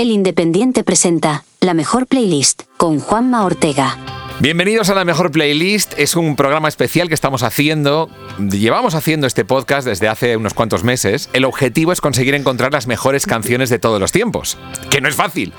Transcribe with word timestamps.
El 0.00 0.10
Independiente 0.10 0.82
presenta 0.82 1.44
la 1.60 1.74
mejor 1.74 2.06
playlist 2.06 2.62
con 2.78 3.00
Juanma 3.00 3.44
Ortega. 3.44 4.19
Bienvenidos 4.40 4.88
a 4.88 4.94
la 4.94 5.04
mejor 5.04 5.30
playlist. 5.30 5.92
Es 5.98 6.16
un 6.16 6.34
programa 6.34 6.66
especial 6.66 7.08
que 7.08 7.14
estamos 7.14 7.42
haciendo. 7.42 8.08
Llevamos 8.38 8.94
haciendo 8.94 9.26
este 9.26 9.44
podcast 9.44 9.86
desde 9.86 10.08
hace 10.08 10.34
unos 10.38 10.54
cuantos 10.54 10.82
meses. 10.82 11.28
El 11.34 11.44
objetivo 11.44 11.92
es 11.92 12.00
conseguir 12.00 12.34
encontrar 12.34 12.72
las 12.72 12.86
mejores 12.86 13.26
canciones 13.26 13.68
de 13.68 13.78
todos 13.78 14.00
los 14.00 14.12
tiempos. 14.12 14.56
Que 14.88 15.02
no 15.02 15.10
es 15.10 15.14
fácil. 15.14 15.52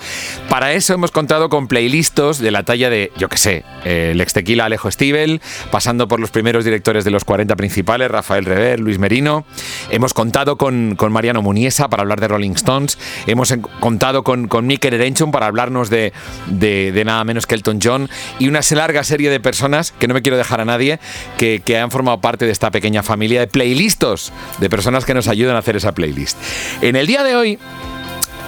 Para 0.49 0.73
eso 0.73 0.95
hemos 0.95 1.11
contado 1.11 1.49
con 1.49 1.67
playlistos 1.67 2.39
de 2.39 2.49
la 2.49 2.63
talla 2.63 2.89
de, 2.89 3.11
yo 3.17 3.29
qué 3.29 3.37
sé, 3.37 3.63
el 3.85 4.19
ex 4.19 4.33
tequila 4.33 4.65
Alejo 4.65 4.89
Stivel, 4.89 5.41
pasando 5.69 6.07
por 6.07 6.19
los 6.19 6.31
primeros 6.31 6.65
directores 6.65 7.05
de 7.05 7.11
los 7.11 7.23
40 7.23 7.55
principales, 7.55 8.09
Rafael 8.09 8.45
Rever, 8.45 8.79
Luis 8.79 8.97
Merino. 8.97 9.45
Hemos 9.91 10.15
contado 10.15 10.57
con, 10.57 10.95
con 10.95 11.11
Mariano 11.11 11.43
Muniesa 11.43 11.87
para 11.87 12.01
hablar 12.01 12.19
de 12.19 12.29
Rolling 12.29 12.53
Stones. 12.53 12.97
Hemos 13.27 13.53
contado 13.79 14.23
con, 14.23 14.47
con 14.47 14.65
Mikel 14.65 14.95
Erenchun 14.95 15.31
para 15.31 15.45
hablarnos 15.45 15.91
de, 15.91 16.13
de, 16.47 16.91
de 16.91 17.05
nada 17.05 17.23
menos 17.25 17.45
que 17.45 17.53
Elton 17.53 17.77
John. 17.79 18.09
Y 18.39 18.47
larga 18.75 19.03
serie 19.03 19.29
de 19.29 19.39
personas, 19.39 19.91
que 19.91 20.07
no 20.07 20.13
me 20.13 20.21
quiero 20.21 20.37
dejar 20.37 20.61
a 20.61 20.65
nadie, 20.65 20.99
que, 21.37 21.61
que, 21.63 21.77
han 21.77 21.91
formado 21.91 22.21
parte 22.21 22.45
de 22.45 22.51
esta 22.51 22.71
pequeña 22.71 23.03
familia 23.03 23.39
de 23.39 23.47
playlistos, 23.47 24.31
de 24.59 24.69
personas 24.69 25.05
que 25.05 25.13
nos 25.13 25.27
ayudan 25.27 25.55
a 25.55 25.59
hacer 25.59 25.75
esa 25.75 25.93
playlist. 25.93 26.37
En 26.81 26.95
el 26.95 27.07
día 27.07 27.23
de 27.23 27.35
hoy 27.35 27.59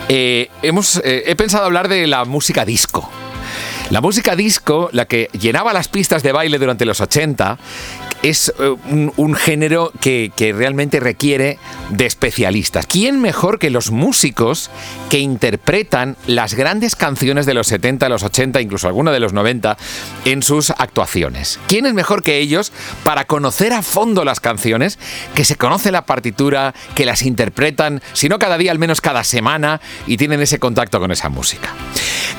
eh, 0.09 0.49
hemos, 0.62 0.98
eh, 0.98 1.23
he 1.27 1.36
pensado 1.36 1.66
hablar 1.66 1.88
de 1.88 2.08
la 2.08 2.26
música 2.26 2.66
disco. 2.66 3.09
La 3.90 4.02
música 4.02 4.36
disco, 4.36 4.90
la 4.91 5.05
que 5.05 5.30
llenaba 5.40 5.73
las 5.73 5.88
pistas 5.88 6.24
de 6.24 6.32
baile 6.32 6.58
durante 6.58 6.85
los 6.85 6.99
80, 7.02 7.58
es 8.23 8.54
eh, 8.58 8.76
un, 9.18 9.36
género 9.36 9.91
que, 10.00 10.32
que, 10.36 10.54
realmente 10.54 11.00
requiere 11.02 11.59
de 11.90 12.05
especialistas. 12.05 12.88
¿Quién 12.88 13.22
mejor 13.22 13.59
que 13.59 13.70
los 13.70 13.91
músicos 13.91 14.72
que 15.09 15.20
interpretan 15.20 16.16
las 16.26 16.54
grandes 16.54 16.96
canciones 16.96 17.46
de 17.46 17.54
los 17.54 17.68
70, 17.68 18.07
los 18.07 18.24
80, 18.24 18.62
incluso 18.62 18.88
alguna 18.88 19.12
de 19.12 19.20
los 19.20 19.34
90 19.34 19.77
en 20.24 20.41
sus 20.41 20.71
actuaciones? 20.71 21.60
¿Quién 21.68 21.85
es 21.85 21.93
mejor 21.93 22.24
que 22.24 22.40
ellos 22.40 22.71
para 23.04 23.26
conocer 23.26 23.74
a 23.74 23.82
fondo 23.82 24.24
las 24.24 24.40
canciones, 24.40 24.98
que 25.35 25.43
se 25.43 25.58
conoce 25.58 25.91
la 25.91 26.05
partitura, 26.05 26.74
que 26.96 27.05
las 27.05 27.24
interpretan, 27.24 28.02
si 28.13 28.30
no 28.30 28.40
cada 28.40 28.58
día, 28.58 28.71
al 28.71 28.80
menos 28.80 29.02
cada 29.02 29.26
semana, 29.26 29.82
y 30.08 30.15
tienen 30.15 30.41
ese 30.41 30.60
contacto 30.60 31.02
con 31.02 31.12
esa 31.12 31.27
música? 31.27 31.74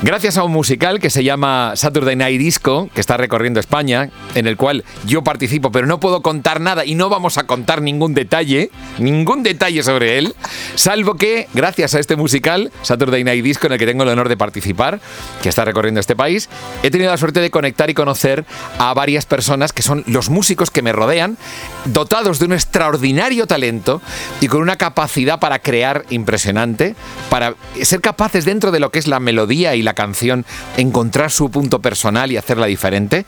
Gracias 0.01 0.37
a 0.37 0.43
un 0.43 0.51
musical 0.51 0.99
que 0.99 1.09
se 1.09 1.23
llama 1.23 1.73
Saturday 1.75 2.15
Night 2.15 2.39
Disco, 2.39 2.89
que 2.93 3.01
está 3.01 3.17
recorriendo 3.17 3.59
España, 3.59 4.09
en 4.33 4.47
el 4.47 4.57
cual 4.57 4.83
yo 5.05 5.23
participo 5.23 5.71
pero 5.75 5.87
no 5.87 5.99
puedo 5.99 6.21
contar 6.21 6.61
nada 6.61 6.85
y 6.85 6.95
no 6.95 7.09
vamos 7.09 7.37
a 7.37 7.43
contar 7.43 7.81
ningún 7.81 8.13
detalle, 8.13 8.71
ningún 8.97 9.43
detalle 9.43 9.83
sobre 9.83 10.17
él, 10.17 10.33
salvo 10.75 11.15
que 11.15 11.49
gracias 11.53 11.95
a 11.95 11.99
este 11.99 12.15
musical, 12.15 12.71
Saturday 12.81 13.25
Night 13.25 13.43
Disco, 13.43 13.67
en 13.67 13.73
el 13.73 13.79
que 13.79 13.85
tengo 13.85 14.03
el 14.03 14.09
honor 14.09 14.29
de 14.29 14.37
participar, 14.37 15.01
que 15.43 15.49
está 15.49 15.65
recorriendo 15.65 15.99
este 15.99 16.15
país, 16.15 16.47
he 16.81 16.91
tenido 16.91 17.11
la 17.11 17.17
suerte 17.17 17.41
de 17.41 17.51
conectar 17.51 17.89
y 17.89 17.93
conocer 17.93 18.45
a 18.79 18.93
varias 18.93 19.25
personas 19.25 19.73
que 19.73 19.81
son 19.81 20.05
los 20.07 20.29
músicos 20.29 20.71
que 20.71 20.81
me 20.81 20.93
rodean, 20.93 21.37
dotados 21.83 22.39
de 22.39 22.45
un 22.45 22.53
extraordinario 22.53 23.45
talento 23.45 24.01
y 24.39 24.47
con 24.47 24.61
una 24.61 24.77
capacidad 24.77 25.41
para 25.41 25.59
crear 25.59 26.05
impresionante, 26.09 26.95
para 27.29 27.55
ser 27.81 27.99
capaces 27.99 28.45
dentro 28.45 28.71
de 28.71 28.79
lo 28.79 28.91
que 28.91 28.99
es 28.99 29.07
la 29.07 29.19
melodía 29.19 29.75
y 29.75 29.81
la 29.81 29.93
canción, 29.93 30.45
encontrar 30.77 31.31
su 31.31 31.51
punto 31.51 31.81
personal 31.81 32.31
y 32.31 32.37
hacerla 32.37 32.67
diferente. 32.67 33.25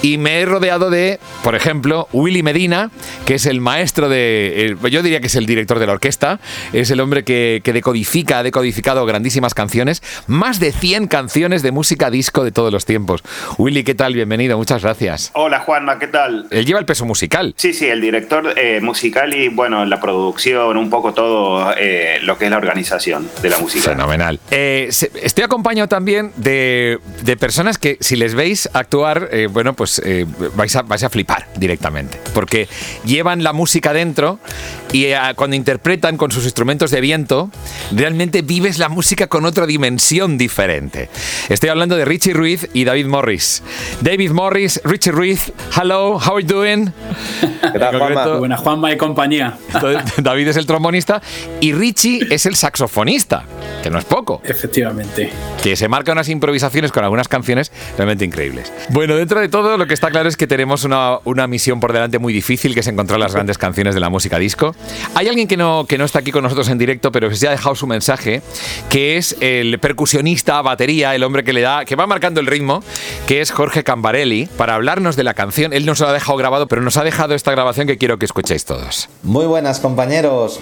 Y 0.00 0.16
me 0.16 0.40
he 0.40 0.46
rodeado 0.46 0.88
de, 0.88 1.20
por 1.44 1.54
ejemplo, 1.54 1.89
Willy 2.12 2.42
Medina, 2.42 2.90
que 3.26 3.34
es 3.34 3.46
el 3.46 3.60
maestro 3.60 4.08
de. 4.08 4.76
yo 4.90 5.02
diría 5.02 5.20
que 5.20 5.26
es 5.26 5.36
el 5.36 5.46
director 5.46 5.78
de 5.78 5.86
la 5.86 5.92
orquesta. 5.92 6.40
Es 6.72 6.90
el 6.90 7.00
hombre 7.00 7.24
que, 7.24 7.60
que, 7.64 7.72
decodifica, 7.72 8.38
ha 8.38 8.42
decodificado 8.42 9.04
grandísimas 9.06 9.54
canciones. 9.54 10.02
Más 10.26 10.60
de 10.60 10.72
100 10.72 11.08
canciones 11.08 11.62
de 11.62 11.72
música 11.72 12.10
disco 12.10 12.44
de 12.44 12.52
todos 12.52 12.72
los 12.72 12.84
tiempos. 12.84 13.22
Willy, 13.58 13.84
¿qué 13.84 13.94
tal? 13.94 14.14
Bienvenido, 14.14 14.56
muchas 14.56 14.82
gracias. 14.82 15.30
Hola, 15.34 15.60
Juanma, 15.60 15.98
¿qué 15.98 16.06
tal? 16.06 16.46
Él 16.50 16.64
lleva 16.64 16.78
el 16.78 16.86
peso 16.86 17.04
musical. 17.04 17.54
Sí, 17.56 17.72
sí, 17.72 17.86
el 17.86 18.00
director 18.00 18.54
eh, 18.56 18.80
musical 18.80 19.34
y, 19.34 19.48
bueno, 19.48 19.84
la 19.84 20.00
producción, 20.00 20.76
un 20.76 20.90
poco 20.90 21.12
todo 21.12 21.72
eh, 21.76 22.18
lo 22.22 22.38
que 22.38 22.44
es 22.46 22.50
la 22.50 22.56
organización 22.56 23.28
de 23.42 23.50
la 23.50 23.58
música. 23.58 23.90
Fenomenal. 23.90 24.38
Eh, 24.50 24.88
estoy 24.88 25.44
acompañado 25.44 25.88
también 25.88 26.32
de, 26.36 26.98
de, 27.22 27.36
personas 27.36 27.78
que, 27.78 27.96
si 28.00 28.16
les 28.16 28.34
veis 28.34 28.68
actuar, 28.72 29.28
eh, 29.32 29.48
bueno, 29.50 29.74
pues 29.74 30.02
vais, 30.54 30.76
a, 30.76 30.82
vais 30.82 31.02
a 31.02 31.10
flipar 31.10 31.46
directamente 31.56 31.79
porque 32.34 32.68
llevan 33.04 33.42
la 33.42 33.52
música 33.52 33.92
dentro 33.92 34.38
y 34.92 35.04
eh, 35.06 35.18
cuando 35.36 35.56
interpretan 35.56 36.16
con 36.16 36.30
sus 36.30 36.44
instrumentos 36.44 36.90
de 36.90 37.00
viento, 37.00 37.50
realmente 37.92 38.42
vives 38.42 38.78
la 38.78 38.88
música 38.88 39.28
con 39.28 39.46
otra 39.46 39.66
dimensión 39.66 40.36
diferente. 40.36 41.08
Estoy 41.48 41.70
hablando 41.70 41.96
de 41.96 42.04
Richie 42.04 42.34
Ruiz 42.34 42.68
y 42.74 42.84
David 42.84 43.06
Morris. 43.06 43.62
David 44.00 44.32
Morris, 44.32 44.80
Richie 44.84 45.12
Ruiz, 45.12 45.52
hello, 45.80 46.16
how 46.16 46.36
are 46.36 46.42
you 46.42 46.48
doing? 46.48 46.92
¿Qué 47.72 47.78
tal, 47.78 47.98
Juanma? 47.98 48.26
Buena, 48.38 48.56
Juanma 48.56 48.92
y 48.92 48.96
compañía. 48.96 49.58
David 50.18 50.48
es 50.48 50.56
el 50.56 50.66
trombonista 50.66 51.22
y 51.60 51.72
Richie 51.72 52.26
es 52.30 52.46
el 52.46 52.56
saxofonista, 52.56 53.44
que 53.82 53.90
no 53.90 53.98
es 53.98 54.04
poco. 54.04 54.42
Efectivamente. 54.44 55.30
Que 55.62 55.76
se 55.76 55.88
marca 55.88 56.12
unas 56.12 56.28
improvisaciones 56.28 56.92
con 56.92 57.04
algunas 57.04 57.28
canciones 57.28 57.72
realmente 57.96 58.24
increíbles. 58.24 58.72
Bueno, 58.90 59.16
dentro 59.16 59.40
de 59.40 59.48
todo, 59.48 59.78
lo 59.78 59.86
que 59.86 59.94
está 59.94 60.10
claro 60.10 60.28
es 60.28 60.36
que 60.36 60.46
tenemos 60.46 60.84
una, 60.84 61.18
una 61.24 61.46
misión 61.46 61.69
por 61.78 61.92
delante 61.92 62.18
muy 62.18 62.32
difícil, 62.32 62.74
que 62.74 62.80
es 62.80 62.86
encontrar 62.88 63.20
las 63.20 63.34
grandes 63.34 63.58
canciones 63.58 63.94
de 63.94 64.00
la 64.00 64.08
música 64.08 64.38
disco. 64.38 64.74
Hay 65.14 65.28
alguien 65.28 65.46
que 65.46 65.56
no, 65.56 65.84
que 65.86 65.98
no 65.98 66.04
está 66.04 66.18
aquí 66.18 66.32
con 66.32 66.42
nosotros 66.42 66.68
en 66.68 66.78
directo, 66.78 67.12
pero 67.12 67.28
que 67.28 67.36
se 67.36 67.46
ha 67.46 67.50
dejado 67.52 67.76
su 67.76 67.86
mensaje, 67.86 68.42
que 68.88 69.16
es 69.16 69.36
el 69.40 69.78
percusionista, 69.78 70.60
batería, 70.62 71.14
el 71.14 71.22
hombre 71.22 71.44
que 71.44 71.52
le 71.52 71.60
da, 71.60 71.84
que 71.84 71.94
va 71.94 72.06
marcando 72.06 72.40
el 72.40 72.46
ritmo, 72.46 72.82
que 73.28 73.40
es 73.40 73.52
Jorge 73.52 73.84
Cambarelli, 73.84 74.46
para 74.56 74.74
hablarnos 74.74 75.14
de 75.14 75.24
la 75.24 75.34
canción. 75.34 75.72
Él 75.72 75.86
nos 75.86 76.00
lo 76.00 76.08
ha 76.08 76.12
dejado 76.12 76.36
grabado, 76.38 76.66
pero 76.66 76.82
nos 76.82 76.96
ha 76.96 77.04
dejado 77.04 77.34
esta 77.34 77.52
grabación 77.52 77.86
que 77.86 77.98
quiero 77.98 78.18
que 78.18 78.24
escuchéis 78.24 78.64
todos. 78.64 79.08
Muy 79.22 79.46
buenas, 79.46 79.78
compañeros. 79.78 80.58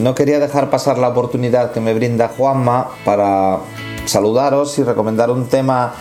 No 0.00 0.14
quería 0.14 0.38
dejar 0.38 0.70
pasar 0.70 0.98
la 0.98 1.08
oportunidad 1.08 1.72
que 1.72 1.80
me 1.80 1.92
brinda 1.92 2.28
Juanma 2.28 2.88
para 3.04 3.58
saludaros 4.06 4.78
y 4.78 4.84
recomendar 4.84 5.30
un 5.30 5.48
tema 5.48 5.94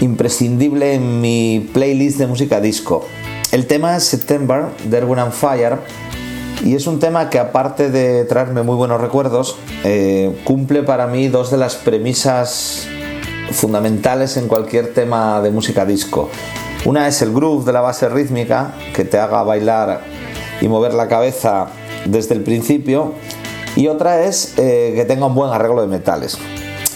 imprescindible 0.00 0.94
en 0.94 1.20
mi 1.20 1.68
playlist 1.72 2.18
de 2.18 2.26
música 2.26 2.60
disco. 2.60 3.06
El 3.54 3.68
tema 3.68 3.96
es 3.96 4.02
September 4.02 4.64
de 4.82 4.96
Erwin 4.96 5.20
and 5.20 5.32
Fire 5.32 5.78
y 6.64 6.74
es 6.74 6.88
un 6.88 6.98
tema 6.98 7.30
que 7.30 7.38
aparte 7.38 7.88
de 7.88 8.24
traerme 8.24 8.64
muy 8.64 8.74
buenos 8.74 9.00
recuerdos, 9.00 9.56
eh, 9.84 10.36
cumple 10.42 10.82
para 10.82 11.06
mí 11.06 11.28
dos 11.28 11.52
de 11.52 11.58
las 11.58 11.76
premisas 11.76 12.88
fundamentales 13.52 14.36
en 14.38 14.48
cualquier 14.48 14.92
tema 14.92 15.40
de 15.40 15.52
música 15.52 15.86
disco. 15.86 16.30
Una 16.84 17.06
es 17.06 17.22
el 17.22 17.32
groove 17.32 17.64
de 17.64 17.72
la 17.72 17.80
base 17.80 18.08
rítmica, 18.08 18.74
que 18.92 19.04
te 19.04 19.20
haga 19.20 19.44
bailar 19.44 20.00
y 20.60 20.66
mover 20.66 20.92
la 20.92 21.06
cabeza 21.06 21.68
desde 22.06 22.34
el 22.34 22.40
principio, 22.40 23.12
y 23.76 23.86
otra 23.86 24.24
es 24.24 24.54
eh, 24.58 24.94
que 24.96 25.04
tenga 25.04 25.26
un 25.26 25.34
buen 25.36 25.52
arreglo 25.52 25.80
de 25.80 25.86
metales. 25.86 26.38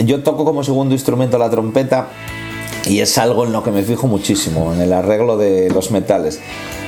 Yo 0.04 0.24
toco 0.24 0.44
como 0.44 0.64
segundo 0.64 0.92
instrumento 0.92 1.38
la 1.38 1.50
trompeta 1.50 2.08
y 2.86 3.00
es 3.00 3.18
algo 3.18 3.44
en 3.44 3.52
lo 3.52 3.62
que 3.62 3.70
me 3.70 3.82
fijo 3.82 4.06
muchísimo, 4.06 4.72
en 4.72 4.80
el 4.80 4.92
arreglo 4.92 5.36
de 5.36 5.70
los 5.70 5.90
metales. 5.90 6.40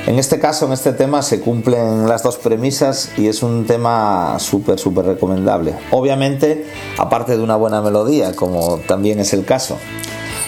En 0.07 0.17
este 0.17 0.39
caso, 0.39 0.65
en 0.65 0.73
este 0.73 0.93
tema, 0.93 1.21
se 1.21 1.41
cumplen 1.41 2.07
las 2.07 2.23
dos 2.23 2.37
premisas 2.37 3.11
y 3.17 3.27
es 3.27 3.43
un 3.43 3.65
tema 3.65 4.37
súper, 4.39 4.79
súper 4.79 5.05
recomendable. 5.05 5.75
Obviamente, 5.91 6.65
aparte 6.97 7.37
de 7.37 7.43
una 7.43 7.55
buena 7.55 7.81
melodía, 7.81 8.35
como 8.35 8.79
también 8.87 9.19
es 9.19 9.33
el 9.33 9.45
caso. 9.45 9.77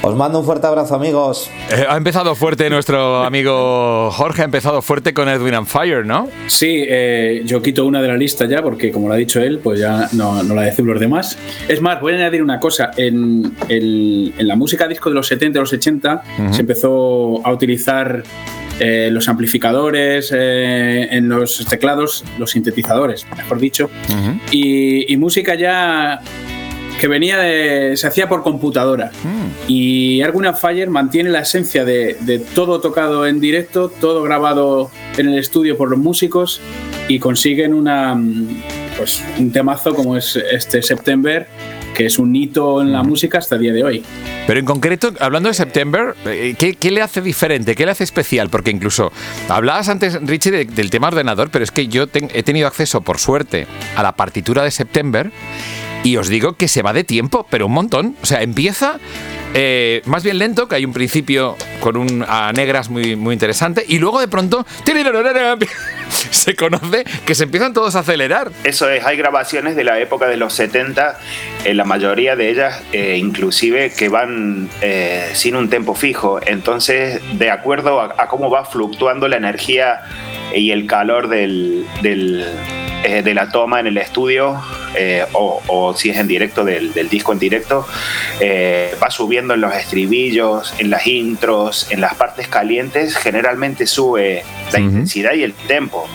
Os 0.06 0.18
mando 0.18 0.38
un 0.38 0.46
fuerte 0.46 0.68
abrazo, 0.68 0.96
amigos. 0.96 1.50
Eh, 1.72 1.86
ha 1.88 1.96
empezado 1.96 2.36
fuerte 2.36 2.70
nuestro 2.70 3.24
amigo 3.24 4.12
Jorge, 4.12 4.42
ha 4.42 4.46
empezado 4.46 4.82
fuerte 4.82 5.14
con 5.14 5.30
Edwin 5.30 5.54
and 5.54 5.66
Fire, 5.66 6.06
¿no? 6.06 6.28
Sí, 6.48 6.84
eh, 6.86 7.42
yo 7.46 7.62
quito 7.62 7.86
una 7.86 8.02
de 8.02 8.10
la 8.10 8.18
lista 8.18 8.46
ya, 8.46 8.62
porque 8.62 8.92
como 8.92 9.08
lo 9.08 9.14
ha 9.14 9.18
dicho 9.18 9.40
él, 9.40 9.60
pues 9.64 9.80
ya 9.80 10.10
no, 10.12 10.44
no 10.44 10.56
la 10.56 10.64
decimos 10.64 10.92
los 10.92 11.00
demás. 11.00 11.38
Es 11.70 11.80
más, 11.80 12.02
voy 12.02 12.12
a 12.12 12.16
añadir 12.18 12.44
una 12.44 12.60
cosa. 12.60 12.92
En, 12.98 13.56
el, 13.70 14.34
en 14.38 14.46
la 14.46 14.58
música 14.58 14.90
disco 14.90 15.08
de 15.08 15.16
los 15.16 15.26
70 15.28 15.60
y 15.60 15.62
los 15.62 15.72
80 15.72 16.14
uh 16.14 16.42
-huh. 16.42 16.54
se 16.54 16.60
empezó 16.60 17.40
a 17.42 17.54
utilizar 17.54 18.24
eh, 18.82 19.08
los 19.10 19.30
amplificadores, 19.30 20.34
eh, 20.36 21.08
en 21.12 21.30
los 21.30 21.66
teclados, 21.70 22.26
los 22.38 22.52
sintetizadores, 22.52 23.26
mejor 23.38 23.58
dicho, 23.58 23.86
uh 24.10 24.12
-huh. 24.12 24.40
y, 24.52 25.14
y, 25.14 25.16
música 25.16 25.56
ya 25.56 26.20
que 27.04 27.10
venía 27.10 27.38
de, 27.38 27.98
se 27.98 28.08
hacía 28.08 28.30
por 28.30 28.44
computadora. 28.44 29.12
Mm. 29.26 29.70
Y 29.70 30.22
Arguna 30.22 30.54
Fire 30.54 30.90
mantiene 30.90 31.32
la 31.32 31.42
esencia 31.42 31.84
de, 31.84 32.16
de, 32.22 32.40
todo 32.40 32.80
tocado 32.80 33.28
en 33.28 33.42
directo, 33.42 33.90
todo 33.90 34.24
grabado 34.24 34.90
en 35.18 35.28
el 35.28 35.38
estudio 35.38 35.76
por 35.76 35.90
los 35.90 36.00
músicos 36.00 36.62
y 37.10 37.20
consiguen 37.20 37.74
una, 37.74 38.18
pues, 38.96 39.22
un 39.38 39.52
temazo 39.52 39.94
como 39.94 40.16
es 40.16 40.38
este 40.38 40.82
September 40.82 41.46
que 41.94 42.06
es 42.06 42.18
un 42.18 42.36
hito 42.36 42.82
en 42.82 42.92
la 42.92 43.04
música 43.04 43.38
hasta 43.38 43.56
el 43.56 43.62
día 43.62 43.74
de 43.74 43.84
hoy. 43.84 44.04
Pero 44.48 44.60
en 44.60 44.66
concreto, 44.66 45.14
hablando 45.20 45.50
de 45.50 45.56
September, 45.56 46.16
eh, 46.26 46.56
¿qué, 46.58 46.74
qué 46.74 46.90
le 46.90 47.02
hace 47.02 47.22
diferente? 47.22 47.76
¿Qué 47.76 47.86
le 47.86 47.92
hace 47.92 48.04
especial? 48.04 48.50
Porque 48.50 48.72
incluso 48.72 49.12
hablabas 49.48 49.90
antes, 49.90 50.20
Richie, 50.22 50.52
de, 50.52 50.66
del 50.66 50.90
tema 50.90 51.08
ordenador, 51.10 51.50
pero 51.52 51.64
es 51.64 51.72
que 51.72 51.88
yo 51.88 52.06
he 52.14 52.44
tenido 52.44 52.68
acceso, 52.68 53.02
por 53.02 53.20
suerte, 53.20 53.68
a 53.96 54.04
la 54.04 54.14
partitura 54.14 54.64
de 54.64 54.72
September 54.72 55.32
y 56.04 56.18
os 56.18 56.28
digo 56.28 56.54
que 56.54 56.68
se 56.68 56.82
va 56.82 56.94
de 56.94 57.04
tiempo, 57.04 57.46
pero 57.50 57.68
un 57.68 57.74
montón. 57.74 58.16
O 58.22 58.26
sea, 58.26 58.42
empieza 58.42 59.00
eh, 59.56 60.02
más 60.06 60.24
bien 60.24 60.40
lento, 60.40 60.68
que 60.68 60.76
hay 60.76 60.86
un 60.86 60.94
principio 60.94 61.56
con 61.80 61.96
un 61.96 62.26
a 62.28 62.52
negras 62.54 62.90
muy, 62.90 63.16
muy 63.16 63.34
interesante, 63.34 63.86
y 63.88 64.00
luego 64.00 64.20
de 64.20 64.28
pronto 64.28 64.66
se 66.10 66.56
conoce 66.56 67.04
que 67.26 67.36
se 67.36 67.44
empiezan 67.44 67.74
todos 67.74 67.96
a 67.96 68.00
acelerar. 68.00 68.52
Eso 68.64 68.90
es, 68.90 69.06
hay 69.06 69.16
grabaciones 69.16 69.76
de 69.76 69.84
la 69.84 70.00
época 70.00 70.28
de 70.28 70.38
los 70.38 70.54
70, 70.54 71.20
en 71.66 71.78
la 71.78 71.84
mayoría 71.84 72.36
de 72.36 72.50
ellas 72.50 72.82
eh, 72.94 73.18
inclusive 73.20 73.94
que 73.94 74.10
van 74.10 74.70
eh, 74.82 75.30
sin 75.34 75.56
un 75.56 75.70
tempo 75.70 75.94
fijo, 75.94 76.40
entonces 76.44 77.22
de 77.38 77.52
acuerdo 77.52 78.02
a, 78.02 78.28
cómo 78.28 78.50
va 78.50 78.66
fluctuando 78.66 79.28
la 79.28 79.38
energía 79.38 80.02
y 80.56 80.72
el 80.72 80.88
calor 80.88 81.28
del, 81.28 81.86
de 82.02 83.34
la 83.34 83.52
toma 83.52 83.80
en 83.80 83.88
el 83.88 83.98
estudio, 83.98 84.60
eh, 84.96 85.26
o, 85.34 85.94
si 85.98 86.10
es 86.10 86.18
en 86.18 86.28
directo 86.28 86.64
del, 86.64 86.94
disco 87.10 87.34
en 87.34 87.40
directo, 87.40 87.86
eh, 88.40 88.96
va 89.02 89.10
subiendo 89.10 89.54
en 89.54 89.62
los 89.62 89.74
estribillos, 89.74 90.74
en 90.78 90.90
las 90.90 91.08
intros, 91.08 91.88
en 91.92 92.02
las 92.02 92.16
partes 92.16 92.48
calientes, 92.48 93.16
generalmente 93.18 93.86
sube 93.86 94.44
la 94.72 94.80
intensidad 94.80 95.34
y 95.34 95.44
el 95.44 95.54
tempo. 95.54 96.08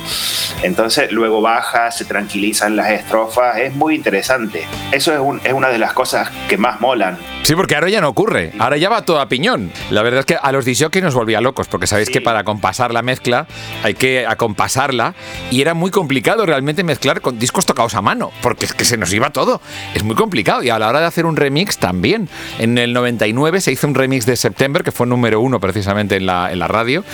Entonces 0.63 1.13
luego 1.13 1.41
baja, 1.41 1.91
se 1.91 2.05
tranquilizan 2.05 2.77
las 2.77 2.91
estrofas, 2.91 3.59
es 3.59 3.75
muy 3.75 3.95
interesante. 3.95 4.65
Eso 4.93 5.13
es, 5.13 5.45
es 5.45 5.53
una 5.53 5.69
de 5.69 5.79
las 5.79 5.93
cosas 5.93 6.31
que 6.49 6.57
más 6.57 6.81
molan. 6.81 7.19
Sí, 7.43 7.55
porque 7.55 7.75
ahora 7.75 7.89
ya 7.89 8.01
no 8.01 8.09
ocurre, 8.09 8.53
ahora 8.59 8.77
ya 8.77 8.89
va 8.89 9.03
todo 9.03 9.21
a 9.21 9.29
piñón. 9.29 9.73
La 9.91 10.03
verdad 10.03 10.21
es 10.21 10.27
que 10.27 10.37
a 10.41 10.53
los 10.53 10.65
que 10.91 11.01
nos 11.01 11.15
volvía 11.15 11.41
locos, 11.41 11.67
porque 11.67 11.87
sabéis 11.87 12.11
que 12.11 12.21
para 12.21 12.45
compasar 12.45 12.93
la 12.93 13.03
mezcla 13.03 13.47
hay 13.83 13.95
que 13.95 14.27
acompasarla 14.27 15.15
y 15.51 15.61
era 15.61 15.75
muy 15.75 15.91
complicado 15.91 16.47
realmente 16.47 16.85
mezclar 16.85 17.21
con 17.21 17.39
discos 17.39 17.67
tocados 17.67 17.95
a 17.95 18.03
mano, 18.03 18.31
porque 18.43 18.68
es 18.69 18.75
que 18.75 18.85
se 18.85 18.97
nos 18.97 19.13
iba 19.13 19.31
todo. 19.31 19.61
Es 19.95 20.05
muy 20.05 20.15
complicado. 20.15 20.63
Y 20.63 20.71
a 20.71 20.79
la 20.79 20.89
hora 20.89 21.01
de 21.01 21.07
hacer 21.07 21.27
un 21.27 21.37
remix 21.37 21.79
también. 21.79 22.29
En 22.59 22.79
el 22.79 22.93
99 22.93 23.61
se 23.61 23.73
hizo 23.73 23.87
un 23.87 23.95
remix 23.95 24.27
de 24.27 24.37
September, 24.37 24.83
que 24.83 24.93
fue 24.93 25.07
número 25.07 25.41
uno 25.41 25.61
precisamente 25.61 26.17
en 26.17 26.27
la, 26.27 26.53
en 26.53 26.59
la 26.59 26.69
radio, 26.69 27.05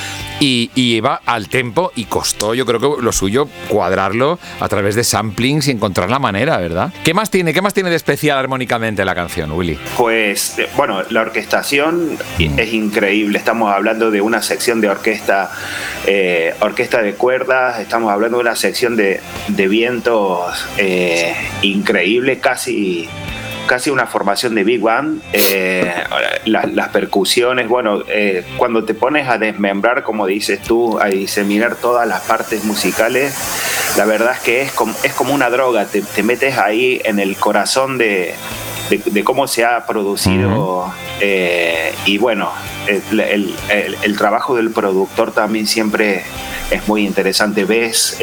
y, 0.41 0.71
iba 0.75 1.21
al 1.25 1.49
tempo 1.49 1.93
y 1.97 2.05
costó, 2.05 2.55
yo 2.55 2.67
creo 2.67 2.79
que 2.79 3.03
lo 3.03 3.13
suyo, 3.13 3.49
cuadrarlo 3.69 4.39
a 4.61 4.69
través 4.69 4.95
de 4.95 5.03
samplings 5.03 5.69
y 5.69 5.71
encontrar 5.73 6.11
la 6.11 6.19
manera, 6.19 6.59
¿verdad? 6.59 6.93
¿Qué 7.03 7.15
más 7.15 7.31
tiene? 7.31 7.53
¿Qué 7.53 7.63
más 7.63 7.75
tiene 7.75 7.91
de 7.91 7.97
especial 7.97 8.39
armónicamente 8.39 9.05
la 9.05 9.15
canción, 9.15 9.51
Willy? 9.53 9.79
Pues, 9.97 10.59
eh, 10.59 10.69
bueno, 10.77 11.03
la 11.11 11.23
orquestación 11.23 12.19
es 12.39 12.73
increíble. 12.73 13.39
Estamos 13.39 13.73
hablando 13.73 14.11
de 14.11 14.21
una 14.21 14.43
sección 14.43 14.81
de 14.81 14.89
orquesta, 14.89 15.51
eh, 16.07 16.55
orquesta 16.61 17.03
de 17.03 17.15
cuerdas, 17.15 17.81
estamos 17.81 18.13
hablando 18.13 18.39
de 18.39 18.43
una 18.43 18.57
sección 18.57 18.97
de, 18.97 19.21
de 19.49 19.69
vientos 19.69 20.55
eh, 20.79 21.35
increíble, 21.63 22.39
casi 22.39 23.09
casi 23.67 23.91
una 23.91 24.07
formación 24.07 24.55
de 24.55 24.65
Big 24.65 24.81
Band, 24.81 25.23
eh, 25.33 25.93
las 26.45 26.89
percusiones, 26.91 27.69
bueno, 27.69 28.03
eh, 28.09 28.45
cuando 28.57 28.85
te 28.85 28.95
pones 28.95 29.29
a 29.29 29.39
desmembrar, 29.39 30.03
como 30.03 30.27
dices 30.27 30.61
tú, 30.63 30.99
a 31.01 31.07
diseminar 31.07 31.77
todas 31.77 32.07
las 32.07 32.23
partes 32.23 32.65
musicales, 32.65 33.35
la 33.97 34.05
verdad 34.05 34.35
es 34.35 34.41
que 34.41 34.63
es 34.63 34.73
como, 34.73 34.95
es 35.03 35.13
como 35.15 35.35
una 35.35 35.51
droga, 35.51 35.87
te, 35.87 36.23
metes 36.23 36.59
ahí 36.59 37.01
en 37.05 37.19
el 37.19 37.37
corazón 37.37 37.99
de, 37.99 38.35
cómo 39.25 39.49
se 39.49 39.65
ha 39.65 39.87
producido 39.87 40.93
eh, 41.21 41.95
y 42.05 42.19
bueno, 42.19 42.51
el, 42.87 44.17
trabajo 44.19 44.57
del 44.57 44.71
productor 44.71 45.33
también 45.33 45.67
siempre 45.67 46.23
es 46.71 46.87
muy 46.87 47.05
interesante, 47.05 47.65
ves 47.65 48.19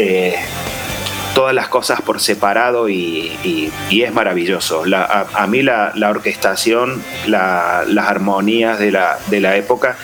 todas 1.34 1.54
las 1.54 1.68
cosas 1.68 2.02
por 2.02 2.20
separado 2.20 2.90
y, 2.90 3.72
es 3.92 4.14
maravilloso. 4.14 4.84
a, 4.94 5.48
mí 5.48 5.62
la, 5.62 5.94
orquestación, 6.10 7.02
las 7.28 8.08
armonías 8.08 8.80
de 8.80 8.92
la, 8.92 9.18
de 9.30 9.40
la 9.40 9.56
época, 9.58 9.98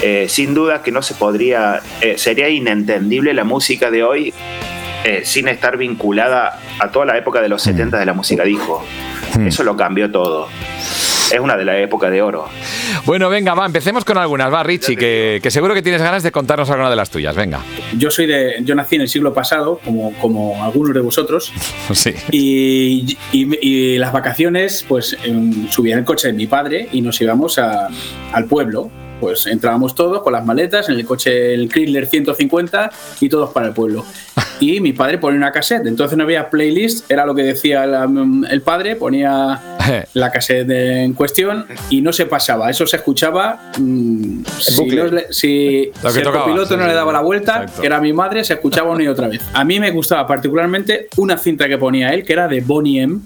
eh, 0.00 0.26
sin 0.28 0.54
duda 0.54 0.82
que 0.82 0.90
no 0.90 1.02
se 1.02 1.14
podría, 1.14 1.80
eh, 2.00 2.18
sería 2.18 2.48
inentendible 2.48 3.34
la 3.34 3.44
música 3.44 3.90
de 3.90 4.02
hoy 4.02 4.34
eh, 5.04 5.22
sin 5.24 5.48
estar 5.48 5.76
vinculada 5.76 6.58
a 6.78 6.90
toda 6.90 7.06
la 7.06 7.18
época 7.18 7.40
de 7.40 7.48
los 7.48 7.62
70 7.62 7.96
mm. 7.96 8.00
de 8.00 8.06
la 8.06 8.12
música 8.14 8.44
disco. 8.44 8.84
Mm. 9.38 9.46
Eso 9.46 9.64
lo 9.64 9.76
cambió 9.76 10.10
todo 10.10 10.48
es 11.30 11.40
una 11.40 11.56
de 11.56 11.64
la 11.64 11.78
época 11.78 12.10
de 12.10 12.22
oro. 12.22 12.48
Bueno, 13.04 13.28
venga, 13.28 13.54
va, 13.54 13.66
empecemos 13.66 14.04
con 14.04 14.18
algunas. 14.18 14.52
Va, 14.52 14.62
Richie, 14.62 14.96
que, 14.96 15.50
seguro 15.50 15.74
que 15.74 15.82
tienes 15.82 16.02
ganas 16.02 16.22
de 16.22 16.32
contarnos 16.32 16.70
alguna 16.70 16.90
de 16.90 16.96
las 16.96 17.10
tuyas. 17.10 17.34
Venga. 17.34 17.60
Yo 17.96 18.10
soy 18.10 18.26
de. 18.26 18.56
Yo 18.62 18.74
nací 18.74 18.96
en 18.96 19.02
el 19.02 19.08
siglo 19.08 19.32
pasado, 19.32 19.80
como, 19.84 20.12
como 20.14 20.62
algunos 20.62 20.94
de 20.94 21.00
vosotros. 21.00 21.52
Sí. 21.92 22.14
Y, 22.30 23.18
y, 23.32 23.98
las 23.98 24.12
vacaciones, 24.12 24.84
pues 24.88 25.16
subía 25.70 25.92
en 25.92 26.00
el 26.00 26.04
coche 26.04 26.28
de 26.28 26.32
mi 26.32 26.46
padre 26.46 26.88
y 26.90 27.02
nos 27.02 27.20
íbamos 27.20 27.58
al 27.58 28.46
pueblo 28.48 28.90
pues 29.22 29.46
entrábamos 29.46 29.94
todos 29.94 30.20
con 30.20 30.32
las 30.32 30.44
maletas 30.44 30.88
en 30.88 30.96
el 30.96 31.06
coche, 31.06 31.54
el 31.54 31.68
Chrysler 31.68 32.08
150 32.08 32.90
y 33.20 33.28
todos 33.28 33.50
para 33.52 33.68
el 33.68 33.72
pueblo. 33.72 34.04
Y 34.60 34.80
mi 34.80 34.92
padre 34.92 35.18
ponía 35.18 35.38
una 35.38 35.50
cassette, 35.50 35.86
entonces 35.88 36.16
no 36.16 36.22
había 36.22 36.48
playlist, 36.48 37.10
era 37.10 37.26
lo 37.26 37.34
que 37.34 37.42
decía 37.42 37.82
el, 37.82 38.62
padre, 38.62 38.94
ponía 38.94 39.60
la 40.14 40.30
cassette 40.30 40.70
en 40.70 41.14
cuestión 41.14 41.66
y 41.90 42.00
no 42.00 42.12
se 42.12 42.26
pasaba, 42.26 42.70
eso 42.70 42.86
se 42.86 42.94
escuchaba. 42.98 43.72
Mm, 43.76 44.44
si, 45.32 45.90
el 45.90 46.44
piloto 46.44 46.76
no 46.76 46.86
le 46.86 46.94
daba 46.94 47.12
la 47.12 47.22
vuelta, 47.22 47.66
que 47.80 47.84
era 47.84 48.00
mi 48.00 48.12
madre, 48.12 48.44
se 48.44 48.52
escuchaba 48.52 48.92
una 48.92 49.02
y 49.02 49.08
otra 49.08 49.26
vez. 49.26 49.42
A 49.52 49.64
mí 49.64 49.80
me 49.80 49.90
gustaba 49.90 50.28
particularmente 50.28 51.08
una 51.16 51.38
cinta 51.38 51.66
que 51.66 51.76
ponía 51.76 52.14
él, 52.14 52.22
que 52.22 52.32
era 52.32 52.46
de 52.46 52.60
Bonnie 52.60 53.00
M, 53.00 53.18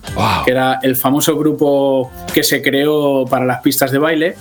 que 0.47 0.51
era 0.51 0.79
el 0.83 0.97
famoso 0.97 1.37
grupo 1.37 2.11
que 2.33 2.43
se 2.43 2.63
creó 2.63 3.27
para 3.29 3.45
las 3.45 3.61
pistas 3.61 3.91
de 3.91 3.99
baile. 3.99 4.37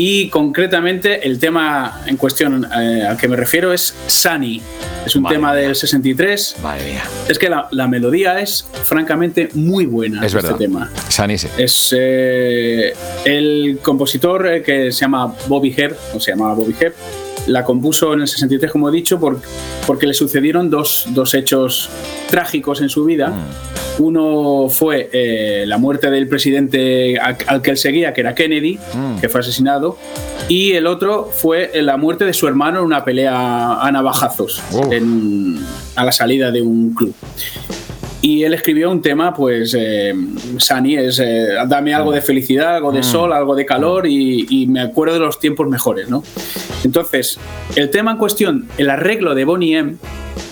Y 0.00 0.28
concretamente 0.28 1.26
el 1.26 1.40
tema 1.40 2.02
en 2.06 2.16
cuestión 2.16 2.64
eh, 2.64 3.02
al 3.02 3.16
que 3.16 3.26
me 3.26 3.34
refiero 3.34 3.72
es 3.72 3.96
Sunny. 4.06 4.62
Es 5.04 5.16
un 5.16 5.24
tema 5.24 5.52
del 5.52 5.74
63. 5.74 6.58
Madre 6.62 6.84
mía. 6.84 7.02
Es 7.28 7.36
que 7.36 7.50
la, 7.50 7.88
melodía 7.88 8.38
es 8.38 8.64
francamente 8.84 9.48
muy 9.54 9.86
buena. 9.86 10.24
Es 10.24 10.32
este 10.34 10.54
tema. 10.54 10.88
Sunny 11.08 11.36
sí. 11.36 11.48
Es 11.58 11.92
eh, 11.98 12.94
el 13.24 13.80
compositor 13.82 14.46
eh, 14.46 14.62
que 14.62 14.92
se 14.92 15.00
llama 15.00 15.34
Bobby 15.48 15.74
Hebb, 15.76 15.96
o 16.14 16.20
se 16.20 16.30
llamaba 16.30 16.54
Bobby 16.54 16.76
Hebb, 16.78 16.94
la 17.48 17.64
compuso 17.64 18.14
en 18.14 18.20
el 18.20 18.28
63, 18.28 18.70
como 18.70 18.90
he 18.90 18.92
dicho, 18.92 19.18
porque 19.84 20.06
le 20.06 20.14
sucedieron 20.14 20.70
dos, 20.70 21.06
dos 21.08 21.34
hechos 21.34 21.90
trágicos 22.28 22.80
en 22.82 22.88
su 22.88 23.04
vida. 23.04 23.30
Mm. 23.30 23.87
Uno 23.98 24.68
fue 24.68 25.10
eh, 25.12 25.64
la 25.66 25.78
muerte 25.78 26.10
del 26.10 26.28
presidente 26.28 27.18
al, 27.18 27.62
que 27.62 27.70
él 27.70 27.76
seguía, 27.76 28.12
que 28.12 28.20
era 28.20 28.34
Kennedy, 28.34 28.78
mm. 28.94 29.20
que 29.20 29.28
fue 29.28 29.40
asesinado, 29.40 29.98
y 30.48 30.72
el 30.72 30.86
otro 30.86 31.30
fue 31.32 31.70
la 31.82 31.96
muerte 31.96 32.24
de 32.24 32.32
su 32.32 32.46
hermano 32.46 32.78
en 32.78 32.84
una 32.84 33.04
pelea 33.04 33.80
a 33.80 33.92
navajazos 33.92 34.62
a 35.96 36.04
la 36.04 36.12
salida 36.12 36.50
de 36.50 36.62
un 36.62 36.94
club. 36.94 37.14
Y 38.20 38.42
él 38.42 38.52
escribió 38.52 38.90
un 38.90 39.00
tema, 39.00 39.32
pues, 39.32 39.76
eh, 39.78 40.12
Sani, 40.56 40.96
es 40.96 41.20
eh, 41.20 41.50
dame 41.68 41.94
algo 41.94 42.10
de 42.10 42.20
felicidad, 42.20 42.76
algo 42.76 42.90
de 42.90 43.00
mm. 43.00 43.04
sol, 43.04 43.32
algo 43.32 43.54
de 43.54 43.64
calor 43.64 44.08
y, 44.08 44.46
y, 44.48 44.66
me 44.66 44.80
acuerdo 44.80 45.14
de 45.14 45.20
los 45.20 45.38
tiempos 45.38 45.68
mejores, 45.68 46.08
¿no? 46.08 46.24
Entonces, 46.82 47.38
el 47.76 47.90
tema 47.90 48.12
en 48.12 48.16
cuestión, 48.16 48.68
el 48.76 48.90
arreglo 48.90 49.36
de 49.36 49.44
Bonnie 49.44 49.76
M, 49.76 49.96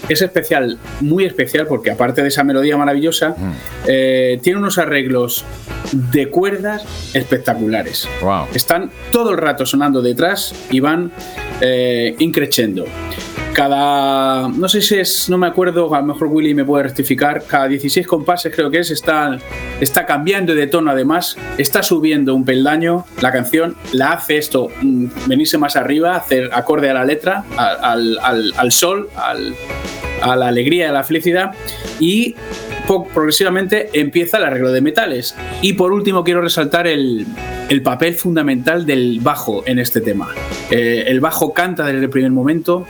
es 0.08 0.22
especial, 0.22 0.78
muy 1.00 1.24
especial, 1.24 1.66
porque 1.66 1.90
aparte 1.90 2.22
de 2.22 2.28
esa 2.28 2.44
melodía 2.44 2.76
maravillosa, 2.76 3.30
mm. 3.30 3.52
eh, 3.86 4.38
tiene 4.42 4.58
unos 4.58 4.78
arreglos 4.78 5.44
de 5.92 6.28
cuerdas 6.28 6.84
espectaculares. 7.14 8.08
Están 8.54 8.90
todo 9.10 9.30
el 9.30 9.38
rato 9.38 9.66
sonando 9.66 10.02
detrás 10.02 10.54
y 10.70 10.80
van 10.80 11.12
eh, 11.60 12.14
increciendo 12.18 12.84
cada, 13.56 14.48
no 14.48 14.68
sé 14.68 14.82
si 14.82 14.96
es, 14.96 15.30
no 15.30 15.38
me 15.38 15.46
acuerdo, 15.46 15.94
a 15.94 16.00
lo 16.00 16.08
mejor 16.08 16.28
Willy 16.28 16.54
me 16.54 16.66
puede 16.66 16.82
rectificar, 16.84 17.42
cada 17.46 17.66
16 17.68 18.06
compases 18.06 18.54
creo 18.54 18.70
que 18.70 18.80
es, 18.80 18.90
está, 18.90 19.38
está 19.80 20.04
cambiando 20.04 20.54
de 20.54 20.66
tono 20.66 20.90
además, 20.90 21.38
está 21.56 21.82
subiendo 21.82 22.34
un 22.34 22.44
peldaño 22.44 23.06
la 23.22 23.32
canción, 23.32 23.74
la 23.92 24.12
hace 24.12 24.36
esto, 24.36 24.68
mm, 24.82 25.06
venirse 25.26 25.56
más 25.56 25.74
arriba, 25.74 26.16
hacer 26.16 26.50
acorde 26.52 26.90
a 26.90 26.92
la 26.92 27.06
letra, 27.06 27.44
al, 27.56 28.18
al, 28.18 28.72
sol, 28.72 29.08
a 29.16 30.36
la 30.36 30.48
alegría, 30.48 30.90
a 30.90 30.92
la 30.92 31.02
felicidad 31.02 31.52
y 31.98 32.34
progresivamente 33.14 33.88
empieza 33.94 34.36
el 34.36 34.44
arreglo 34.44 34.70
de 34.70 34.82
metales. 34.82 35.34
Y 35.62 35.72
por 35.72 35.92
último 35.92 36.24
quiero 36.24 36.42
resaltar 36.42 36.86
el, 36.86 37.26
el 37.68 37.82
papel 37.82 38.14
fundamental 38.14 38.86
del 38.86 39.20
bajo 39.20 39.64
en 39.66 39.78
este 39.78 40.00
tema. 40.00 40.28
Eh, 40.70 41.04
el 41.08 41.20
bajo 41.20 41.52
canta 41.52 41.84
desde 41.84 42.04
el 42.04 42.10
primer 42.10 42.30
momento 42.30 42.86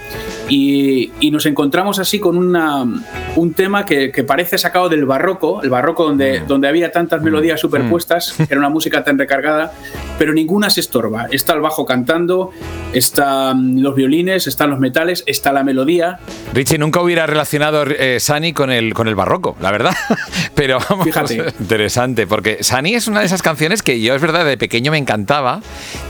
y, 0.49 1.13
nos 1.31 1.45
encontramos 1.45 1.99
así 1.99 2.19
con 2.19 2.39
una, 2.39 2.87
un 3.35 3.53
tema 3.53 3.85
que, 3.85 4.11
parece 4.27 4.57
sacado 4.57 4.89
del 4.89 5.05
barroco, 5.05 5.63
el 5.63 5.69
barroco 5.69 6.05
donde, 6.05 6.41
mm. 6.41 6.47
donde 6.47 6.69
había 6.69 6.93
tantas 6.93 7.21
melodías 7.21 7.59
mm. 7.59 7.63
superpuestas, 7.63 8.35
mm. 8.39 8.43
era 8.49 8.59
una 8.59 8.71
música 8.71 9.05
tan 9.05 9.19
recargada, 9.19 9.73
pero 10.19 10.33
ninguna 10.33 10.71
se 10.71 10.81
estorba. 10.81 11.27
Está 11.31 11.53
el 11.53 11.61
bajo 11.61 11.85
cantando, 11.85 12.53
están 12.93 13.83
los 13.83 13.95
violines, 13.95 14.47
están 14.47 14.71
los 14.71 14.79
metales, 14.79 15.25
está 15.27 15.53
la 15.53 15.63
melodía. 15.63 16.19
Richie, 16.55 16.79
nunca 16.79 17.01
hubiera 17.01 17.27
relacionado 17.27 17.85
eh, 17.85 18.19
Sani 18.21 18.53
con 18.53 18.71
el, 18.71 18.95
con 18.95 19.09
el 19.09 19.15
barroco, 19.15 19.57
la 19.61 19.73
verdad. 19.73 19.95
pero 20.55 20.81
Fíjate. 20.81 21.53
interesante, 21.61 22.27
porque 22.27 22.63
Sani 22.63 22.95
es 22.95 23.09
una 23.09 23.21
de 23.21 23.27
esas 23.27 23.43
canciones 23.43 23.83
que 23.83 24.01
yo, 24.01 24.15
es 24.15 24.23
verdad, 24.23 24.47
de 24.47 24.57
pequeño 24.67 24.91
me 24.91 24.99
encantaba. 24.99 25.61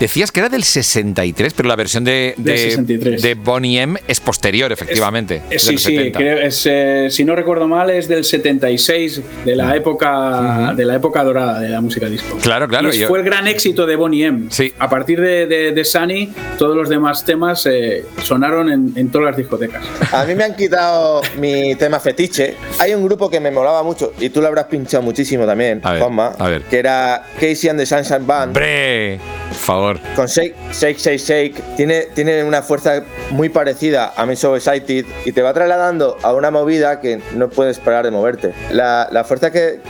Decías 0.01 0.33
que 0.33 0.41
era 0.41 0.49
del 0.49 0.65
63, 0.65 1.53
pero 1.53 1.69
la 1.69 1.77
versión 1.77 2.05
de, 2.05 2.33
de, 2.39 3.19
de 3.21 3.35
Bonnie 3.35 3.81
M 3.83 4.01
es 4.09 4.19
posterior, 4.19 4.73
efectivamente. 4.73 5.43
sí, 5.59 5.77
sí, 5.77 6.13
eh, 6.19 7.09
si 7.11 7.25
no 7.25 7.37
recuerdo 7.37 7.69
mal, 7.69 7.91
es 7.91 8.09
del 8.09 8.25
76, 8.25 9.21
de 9.45 9.57
la 9.57 9.77
época, 9.77 10.73
de 10.75 10.87
la 10.87 10.95
época 10.95 11.23
dorada 11.23 11.61
de 11.61 11.69
la 11.69 11.83
música 11.83 12.09
disco. 12.09 12.39
Claro, 12.41 12.67
claro. 12.67 12.95
Y 12.95 13.05
fue 13.05 13.19
el 13.19 13.27
gran 13.27 13.47
éxito 13.47 13.85
de 13.85 13.95
Bonnie 13.95 14.25
M. 14.25 14.47
Sí. 14.49 14.73
A 14.79 14.89
partir 14.89 15.21
de, 15.21 15.47
de, 15.47 15.85
Sunny, 15.85 16.33
todos 16.57 16.75
los 16.75 16.89
demás 16.89 17.27
temas 17.27 17.67
eh, 17.67 18.07
sonaron 18.23 18.71
en, 18.97 19.11
todas 19.11 19.27
las 19.27 19.37
discotecas. 19.37 19.85
A 20.13 20.25
mí 20.25 20.35
me 20.35 20.45
han 20.45 20.57
quitado 20.57 21.21
mi 21.39 21.75
tema 21.75 22.01
fetiche. 22.01 22.57
Hay 22.79 22.95
un 22.95 23.05
grupo 23.05 23.29
que 23.29 23.39
me 23.39 23.51
molaba 23.51 23.83
mucho, 23.83 24.15
y 24.19 24.31
tú 24.31 24.41
lo 24.41 24.47
habrás 24.49 24.65
pinchado 24.65 25.03
muchísimo 25.03 25.45
también, 25.45 25.83
Juanma, 25.83 26.33
que 26.71 26.79
era 26.79 27.27
Casey 27.39 27.69
and 27.69 27.79
the 27.79 27.85
Sunshine 27.85 28.27
Band. 28.27 28.46
¡Bre! 28.53 29.19
Por 29.49 29.57
favor. 29.57 30.01
Con 30.15 30.27
Shake, 30.27 30.55
Shake, 30.73 30.99
Shake, 30.99 31.19
Shake. 31.19 31.77
Tiene, 31.77 32.03
tiene 32.15 32.45
una 32.45 32.63
fuerza 32.63 33.03
muy 33.31 33.49
parecida 33.49 34.13
a 34.17 34.27
Me 34.27 34.37
So 34.37 34.57
Excited 34.57 35.05
y 35.25 35.33
te 35.33 35.43
va 35.43 35.53
trasladando 35.53 36.19
a 36.23 36.33
una 36.35 36.51
movida 36.51 37.01
que 37.01 37.21
no 37.35 37.49
puedes 37.49 37.79
parar 37.79 38.05
de 38.05 38.11
moverte. 38.11 38.53
La, 38.71 39.09
la 39.11 39.25
fuerza 39.25 39.51
que, 39.51 39.81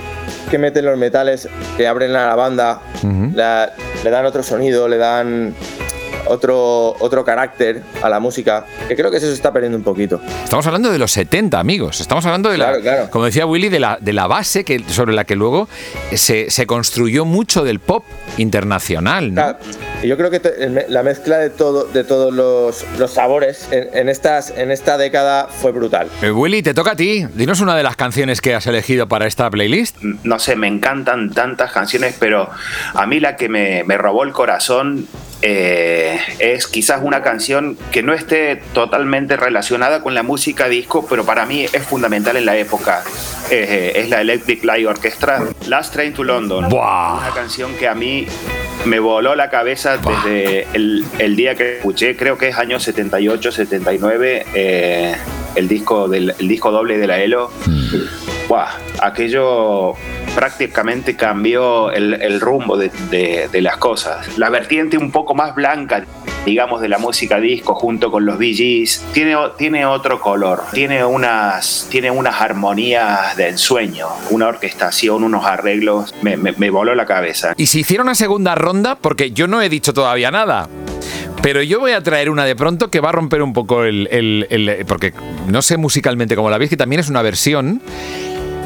que 0.50 0.58
meten 0.58 0.84
los 0.84 0.96
metales, 0.98 1.48
que 1.76 1.86
abren 1.86 2.14
a 2.16 2.26
la 2.26 2.34
banda, 2.34 2.80
le 3.02 4.10
dan 4.10 4.26
otro 4.26 4.42
sonido, 4.42 4.88
le 4.88 4.98
dan 4.98 5.54
otro, 6.28 6.96
otro 7.00 7.24
carácter 7.24 7.82
a 8.02 8.08
la 8.08 8.20
música, 8.20 8.66
que 8.88 8.96
creo 8.96 9.10
que 9.10 9.18
eso 9.18 9.26
se 9.26 9.34
está 9.34 9.52
perdiendo 9.52 9.78
un 9.78 9.84
poquito. 9.84 10.20
Estamos 10.44 10.66
hablando 10.66 10.90
de 10.90 10.98
los 10.98 11.12
70, 11.12 11.58
amigos. 11.58 12.00
Estamos 12.00 12.24
hablando 12.26 12.50
de 12.50 12.58
la, 12.58 13.08
como 13.10 13.24
decía 13.24 13.46
Willy, 13.46 13.68
de 13.68 13.80
la, 13.80 13.98
de 14.00 14.12
la 14.12 14.26
base 14.26 14.64
que, 14.64 14.82
sobre 14.88 15.14
la 15.14 15.24
que 15.24 15.36
luego 15.36 15.68
se, 16.12 16.50
se 16.50 16.66
construyó 16.66 17.24
mucho 17.24 17.64
del 17.64 17.80
pop 17.80 18.04
internacional. 18.38 19.56
yo 20.02 20.16
creo 20.16 20.30
que 20.30 20.86
la 20.88 21.02
mezcla 21.02 21.38
de, 21.38 21.50
todo, 21.50 21.84
de 21.84 22.04
todos 22.04 22.32
los, 22.32 22.84
los 22.98 23.10
sabores 23.10 23.68
en, 23.70 24.08
estas, 24.08 24.52
en 24.56 24.70
esta 24.70 24.98
década 24.98 25.48
fue 25.48 25.72
brutal. 25.72 26.08
Eh, 26.22 26.30
Willy, 26.30 26.62
te 26.62 26.74
toca 26.74 26.92
a 26.92 26.96
ti. 26.96 27.26
Dinos 27.34 27.60
una 27.60 27.76
de 27.76 27.82
las 27.82 27.96
canciones 27.96 28.40
que 28.40 28.54
has 28.54 28.66
elegido 28.66 29.08
para 29.08 29.26
esta 29.26 29.50
playlist. 29.50 29.96
No 30.02 30.38
sé, 30.38 30.56
me 30.56 30.68
encantan 30.68 31.32
tantas 31.32 31.72
canciones, 31.72 32.16
pero 32.18 32.48
a 32.94 33.06
mí 33.06 33.20
la 33.20 33.36
que 33.36 33.48
me, 33.48 33.84
me 33.84 33.96
robó 33.96 34.24
el 34.24 34.32
corazón 34.32 35.06
eh, 35.42 36.18
es 36.38 36.66
quizás 36.66 37.00
una 37.02 37.22
canción 37.22 37.76
que 37.92 38.02
no 38.02 38.12
esté 38.12 38.56
totalmente 38.72 39.36
relacionada 39.36 40.02
con 40.02 40.14
la 40.14 40.22
música 40.22 40.68
disco, 40.68 41.06
pero 41.08 41.24
para 41.24 41.46
mí 41.46 41.64
es 41.64 41.82
fundamental 41.82 42.36
en 42.36 42.46
la 42.46 42.56
época. 42.56 43.04
Eh, 43.50 43.92
es 43.96 44.08
la 44.08 44.20
Electric 44.20 44.64
Light 44.64 44.86
Orchestra, 44.86 45.44
Last 45.66 45.92
Train 45.92 46.12
to 46.14 46.24
London. 46.24 46.66
Una 46.66 47.30
canción 47.34 47.74
que 47.76 47.88
a 47.88 47.94
mí 47.94 48.26
me 48.84 48.98
voló 48.98 49.34
la 49.34 49.50
cabeza 49.50 49.98
desde 49.98 50.66
el, 50.72 51.36
día 51.36 51.54
que 51.54 51.76
escuché, 51.76 52.16
creo 52.16 52.38
que 52.38 52.48
es 52.48 52.56
año 52.56 52.80
78, 52.80 53.52
79, 53.52 54.46
eh, 54.54 55.16
el, 55.54 55.68
disco 55.68 56.08
del, 56.08 56.34
disco 56.38 56.70
doble 56.70 56.98
de 56.98 57.06
la 57.06 57.18
ELO. 57.18 57.50
Mm 57.66 58.25
aquello 59.00 59.94
prácticamente 60.34 61.16
cambió 61.16 61.90
el, 61.90 62.40
rumbo 62.40 62.76
de, 62.76 63.48
las 63.54 63.76
cosas. 63.78 64.38
La 64.38 64.50
vertiente 64.50 64.98
un 64.98 65.10
poco 65.10 65.34
más 65.34 65.54
blanca, 65.54 66.04
digamos, 66.44 66.80
de 66.80 66.88
la 66.88 66.98
música 66.98 67.40
disco 67.40 67.74
junto 67.74 68.10
con 68.10 68.26
los 68.26 68.38
VGs, 68.38 69.12
tiene, 69.12 69.36
tiene 69.56 69.86
otro 69.86 70.20
color, 70.20 70.62
tiene 70.72 71.04
unas, 71.04 71.88
tiene 71.90 72.10
unas 72.10 72.40
armonías 72.40 73.36
de 73.36 73.48
ensueño, 73.48 74.08
una 74.30 74.48
orquestación, 74.48 75.24
unos 75.24 75.44
arreglos, 75.44 76.14
me, 76.22 76.70
voló 76.70 76.94
la 76.94 77.06
cabeza. 77.06 77.54
Y 77.56 77.66
si 77.66 77.80
hiciera 77.80 78.02
una 78.02 78.14
segunda 78.14 78.54
ronda, 78.54 78.96
porque 78.96 79.30
yo 79.30 79.46
no 79.48 79.62
he 79.62 79.68
dicho 79.68 79.92
todavía 79.94 80.30
nada. 80.30 80.68
Pero 81.42 81.62
yo 81.62 81.78
voy 81.78 81.92
a 81.92 82.02
traer 82.02 82.28
una 82.28 82.44
de 82.44 82.56
pronto 82.56 82.90
que 82.90 82.98
va 82.98 83.10
a 83.10 83.12
romper 83.12 83.40
un 83.40 83.52
poco 83.52 83.84
el, 83.84 84.08
el 84.10 84.84
porque 84.86 85.12
no 85.46 85.62
sé 85.62 85.76
musicalmente 85.76 86.34
cómo 86.34 86.50
la 86.50 86.58
veis, 86.58 86.70
que 86.70 86.76
también 86.76 86.98
es 86.98 87.08
una 87.08 87.22
versión 87.22 87.80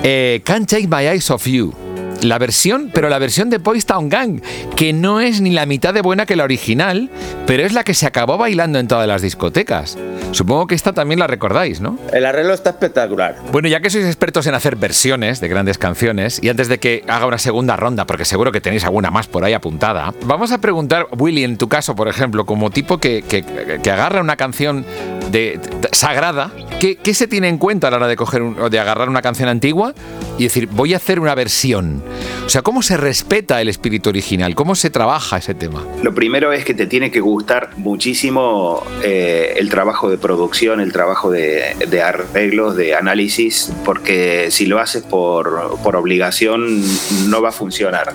eh, 0.03 0.39
Can't 0.45 0.69
Take 0.69 0.89
My 0.89 1.09
Eyes 1.09 1.31
Off 1.31 1.47
You. 1.47 1.90
La 2.23 2.39
versión, 2.39 2.91
pero 2.93 3.09
la 3.09 3.19
versión 3.19 3.51
de 3.51 3.59
Boys 3.59 3.87
Town 3.87 4.09
Gang, 4.09 4.43
que 4.77 4.93
no 4.93 5.21
es 5.21 5.41
ni 5.41 5.51
la 5.51 5.67
mitad 5.67 5.95
de 5.95 6.03
buena 6.03 6.27
que 6.27 6.37
la 6.37 6.45
original, 6.45 7.11
pero 7.47 7.65
es 7.65 7.73
la 7.73 7.85
que 7.85 7.95
se 7.95 8.07
acabó 8.07 8.37
bailando 8.37 8.79
en 8.79 8.89
todas 8.89 9.09
las 9.09 9.23
discotecas. 9.23 9.97
Supongo 10.33 10.67
que 10.67 10.75
esta 10.75 10.93
también 10.93 11.19
la 11.19 11.27
recordáis, 11.27 11.81
¿no? 11.81 11.99
El 12.13 12.25
arreglo 12.25 12.55
está 12.55 12.71
espectacular. 12.71 13.37
Bueno, 13.51 13.69
ya 13.69 13.81
que 13.81 13.91
sois 13.91 14.05
expertos 14.05 14.47
en 14.47 14.55
hacer 14.55 14.77
versiones 14.77 15.41
de 15.41 15.49
grandes 15.49 15.79
canciones, 15.79 16.41
y 16.43 16.49
antes 16.49 16.69
de 16.69 16.79
que 16.79 17.05
haga 17.09 17.27
una 17.27 17.39
segunda 17.39 17.77
ronda, 17.77 18.07
porque 18.07 18.25
seguro 18.25 18.53
que 18.53 18.61
tenéis 18.61 18.85
alguna 18.85 19.11
más 19.11 19.27
por 19.27 19.45
ahí 19.45 19.55
apuntada, 19.55 20.15
vamos 20.25 20.53
a 20.53 20.59
preguntar, 20.59 21.07
Willy, 21.19 21.45
en 21.45 21.57
tu 21.57 21.69
caso, 21.69 21.97
por 21.97 22.09
ejemplo, 22.09 22.47
como 22.47 22.71
tipo 22.71 22.99
que, 22.99 23.23
que, 23.23 23.91
agarra 23.91 24.21
una 24.21 24.37
canción 24.37 24.85
de, 25.33 25.59
sagrada, 25.93 26.53
¿qué, 26.79 26.97
¿qué, 26.97 27.15
se 27.15 27.27
tiene 27.27 27.49
en 27.49 27.59
cuenta 27.59 27.89
a 27.89 27.91
la 27.91 27.97
hora 27.97 28.09
de, 28.09 28.17
coger 28.17 28.43
de 28.43 28.79
agarrar 28.79 29.09
una 29.09 29.23
canción 29.23 29.49
antigua 29.49 29.95
y 30.39 30.45
decir, 30.45 30.69
voy 30.69 30.95
a 30.95 30.99
hacer 30.99 31.19
una 31.19 31.35
versión? 31.35 32.03
O 32.45 32.49
sea, 32.49 32.63
¿cómo 32.63 32.83
se 32.83 32.97
respeta 32.97 33.61
el 33.61 33.69
espíritu 33.69 34.11
original? 34.11 34.55
¿Cómo 34.55 34.75
se 34.75 34.91
trabaja 34.91 35.39
ese 35.39 35.55
tema? 35.55 35.87
Lo 36.03 36.15
primero 36.15 36.53
es 36.53 36.65
que 36.65 36.75
te 36.75 36.87
tiene 36.87 37.11
que 37.11 37.21
gustar 37.21 37.71
muchísimo 37.77 38.85
eh, 39.03 39.55
el 39.57 39.69
trabajo 39.69 40.11
de 40.11 40.19
producción, 40.19 40.81
el 40.81 40.93
trabajo 40.93 41.31
de, 41.31 41.77
arreglos, 42.03 42.77
de 42.77 42.95
análisis, 42.95 43.73
porque 43.85 44.51
si 44.51 44.67
lo 44.67 44.79
haces 44.79 45.03
por, 45.03 45.79
obligación 45.95 46.83
no 47.29 47.43
va 47.43 47.51
a 47.51 47.53
funcionar. 47.53 48.15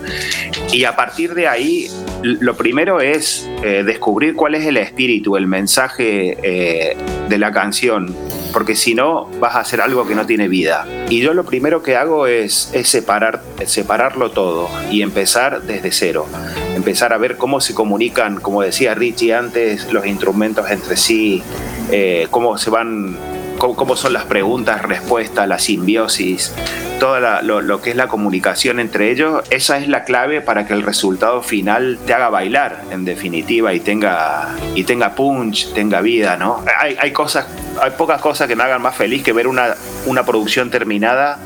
Y 0.72 0.84
a 0.84 0.96
partir 0.96 1.34
de 1.34 1.46
ahí, 1.46 1.88
lo 2.22 2.56
primero 2.56 3.00
es 3.00 3.48
eh, 3.62 3.84
descubrir 3.84 4.34
cuál 4.34 4.54
es 4.54 4.66
el 4.66 4.76
espíritu, 4.76 5.36
el 5.36 5.46
mensaje 5.46 6.36
eh, 6.42 6.96
de 7.28 7.38
la 7.38 7.52
canción, 7.52 8.14
porque 8.52 8.74
si 8.74 8.94
no 8.94 9.30
vas 9.40 9.54
a 9.54 9.60
hacer 9.60 9.80
algo 9.80 10.06
que 10.06 10.14
no 10.14 10.26
tiene 10.26 10.48
vida. 10.48 10.86
Y 11.08 11.20
yo 11.20 11.34
lo 11.34 11.44
primero 11.44 11.82
que 11.82 11.96
hago 11.96 12.26
es, 12.26 12.72
separar, 12.84 13.42
separarlo 13.64 14.32
todo 14.32 14.68
y 14.90 15.02
empezar 15.02 15.62
desde 15.62 15.92
cero. 15.92 16.26
Empezar 16.74 17.12
a 17.12 17.18
ver 17.18 17.36
cómo 17.36 17.60
se 17.60 17.74
comunican, 17.74 18.40
como 18.40 18.62
decía 18.62 18.94
Richie 18.94 19.32
antes, 19.32 19.92
los 19.92 20.04
instrumentos 20.06 20.68
entre 20.68 20.96
sí, 20.96 21.42
eh, 21.92 22.26
cómo 22.30 22.58
se 22.58 22.70
van 22.70 23.16
cómo, 23.58 23.96
son 23.96 24.12
las 24.12 24.24
preguntas, 24.24 24.82
respuestas, 24.82 25.48
la 25.48 25.58
simbiosis, 25.58 26.54
todo 27.00 27.20
lo, 27.42 27.82
que 27.82 27.90
es 27.90 27.96
la 27.96 28.08
comunicación 28.08 28.80
entre 28.80 29.10
ellos, 29.10 29.42
esa 29.50 29.78
es 29.78 29.88
la 29.88 30.04
clave 30.04 30.40
para 30.40 30.66
que 30.66 30.72
el 30.72 30.82
resultado 30.82 31.42
final 31.42 31.98
te 32.06 32.14
haga 32.14 32.30
bailar, 32.30 32.82
en 32.90 33.04
definitiva, 33.04 33.74
y 33.74 33.80
tenga, 33.80 34.54
y 34.74 34.84
tenga 34.84 35.14
punch, 35.14 35.72
tenga 35.72 36.00
vida, 36.00 36.36
¿no? 36.36 36.64
Hay, 36.80 36.96
hay 36.98 37.12
cosas, 37.12 37.46
hay 37.82 37.92
pocas 37.92 38.20
cosas 38.20 38.48
que 38.48 38.56
me 38.56 38.62
hagan 38.62 38.82
más 38.82 38.96
feliz 38.96 39.22
que 39.22 39.32
ver 39.32 39.46
una, 39.46 39.74
una 40.06 40.24
producción 40.24 40.70
terminada 40.70 41.38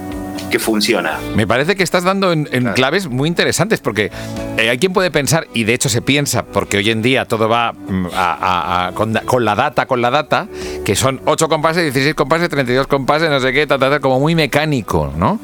que 0.50 0.58
funciona. 0.58 1.18
Me 1.34 1.46
parece 1.46 1.76
que 1.76 1.82
estás 1.82 2.04
dando 2.04 2.32
en, 2.32 2.44
claves 2.74 3.08
muy 3.08 3.28
interesantes 3.28 3.80
porque 3.80 4.10
eh, 4.58 4.68
hay 4.68 4.78
quien 4.78 4.92
puede 4.92 5.10
pensar, 5.10 5.46
y 5.54 5.64
de 5.64 5.74
hecho 5.74 5.88
se 5.88 6.02
piensa, 6.02 6.44
porque 6.44 6.76
hoy 6.76 6.90
en 6.90 7.02
día 7.02 7.24
todo 7.24 7.48
va 7.48 7.72
mm, 7.72 8.94
con, 8.94 9.44
la 9.44 9.54
data, 9.54 9.86
con 9.86 10.02
la 10.02 10.10
data, 10.10 10.48
que 10.84 10.94
son 10.96 11.20
8 11.24 11.48
compases, 11.48 11.84
16 11.84 12.14
compases, 12.14 12.48
32 12.48 12.86
compases, 12.86 13.30
no 13.30 13.40
sé 13.40 13.52
qué, 13.52 13.66
como 14.00 14.20
muy 14.20 14.34
mecánico, 14.34 15.12
¿no? 15.16 15.40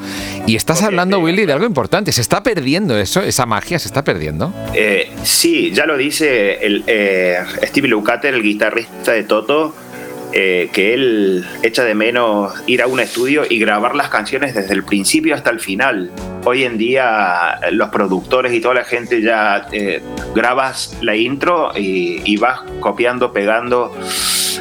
Y 0.47 0.57
estás 0.57 0.83
hablando, 0.83 1.19
Willy, 1.19 1.47
de 1.47 1.53
algo 1.53 1.67
importante. 1.67 2.13
¿Se 2.13 2.21
está 2.21 2.43
perdiendo 2.43 2.97
eso? 2.99 3.21
¿Esa 3.21 3.47
magia 3.47 3.79
se 3.79 3.89
está 3.89 4.05
perdiendo? 4.05 4.53
Eh, 4.75 5.11
sí, 5.23 5.73
ya 5.73 5.87
lo 5.87 5.97
dice 5.97 6.65
el, 6.65 6.85
eh, 6.87 7.39
Steve 7.65 7.89
Lukather, 7.89 8.35
el 8.35 8.43
guitarrista 8.43 9.13
de 9.13 9.25
Toto 9.25 9.75
eh, 10.39 10.69
que 10.71 10.93
él 10.93 11.47
echa 11.63 11.83
de 11.83 11.95
menos 11.95 12.53
ir 12.67 12.83
a 12.83 12.87
un 12.87 13.01
estudio 13.01 13.45
y 13.49 13.59
grabar 13.59 13.97
las 13.97 14.11
canciones 14.11 14.55
desde 14.55 14.75
el 14.75 14.85
principio 14.85 15.35
hasta 15.35 15.49
el 15.49 15.61
final. 15.61 16.11
Hoy 16.45 16.65
en 16.65 16.77
día 16.77 17.59
los 17.73 17.89
productores 17.89 18.53
y 18.53 18.61
toda 18.61 18.75
la 18.75 18.85
gente 18.85 19.23
ya 19.23 19.67
eh, 19.73 20.03
grabas 20.35 20.95
la 21.01 21.17
intro 21.17 21.73
y, 21.75 22.37
vas 22.37 22.61
copiando, 22.81 23.33
pegando 23.33 23.97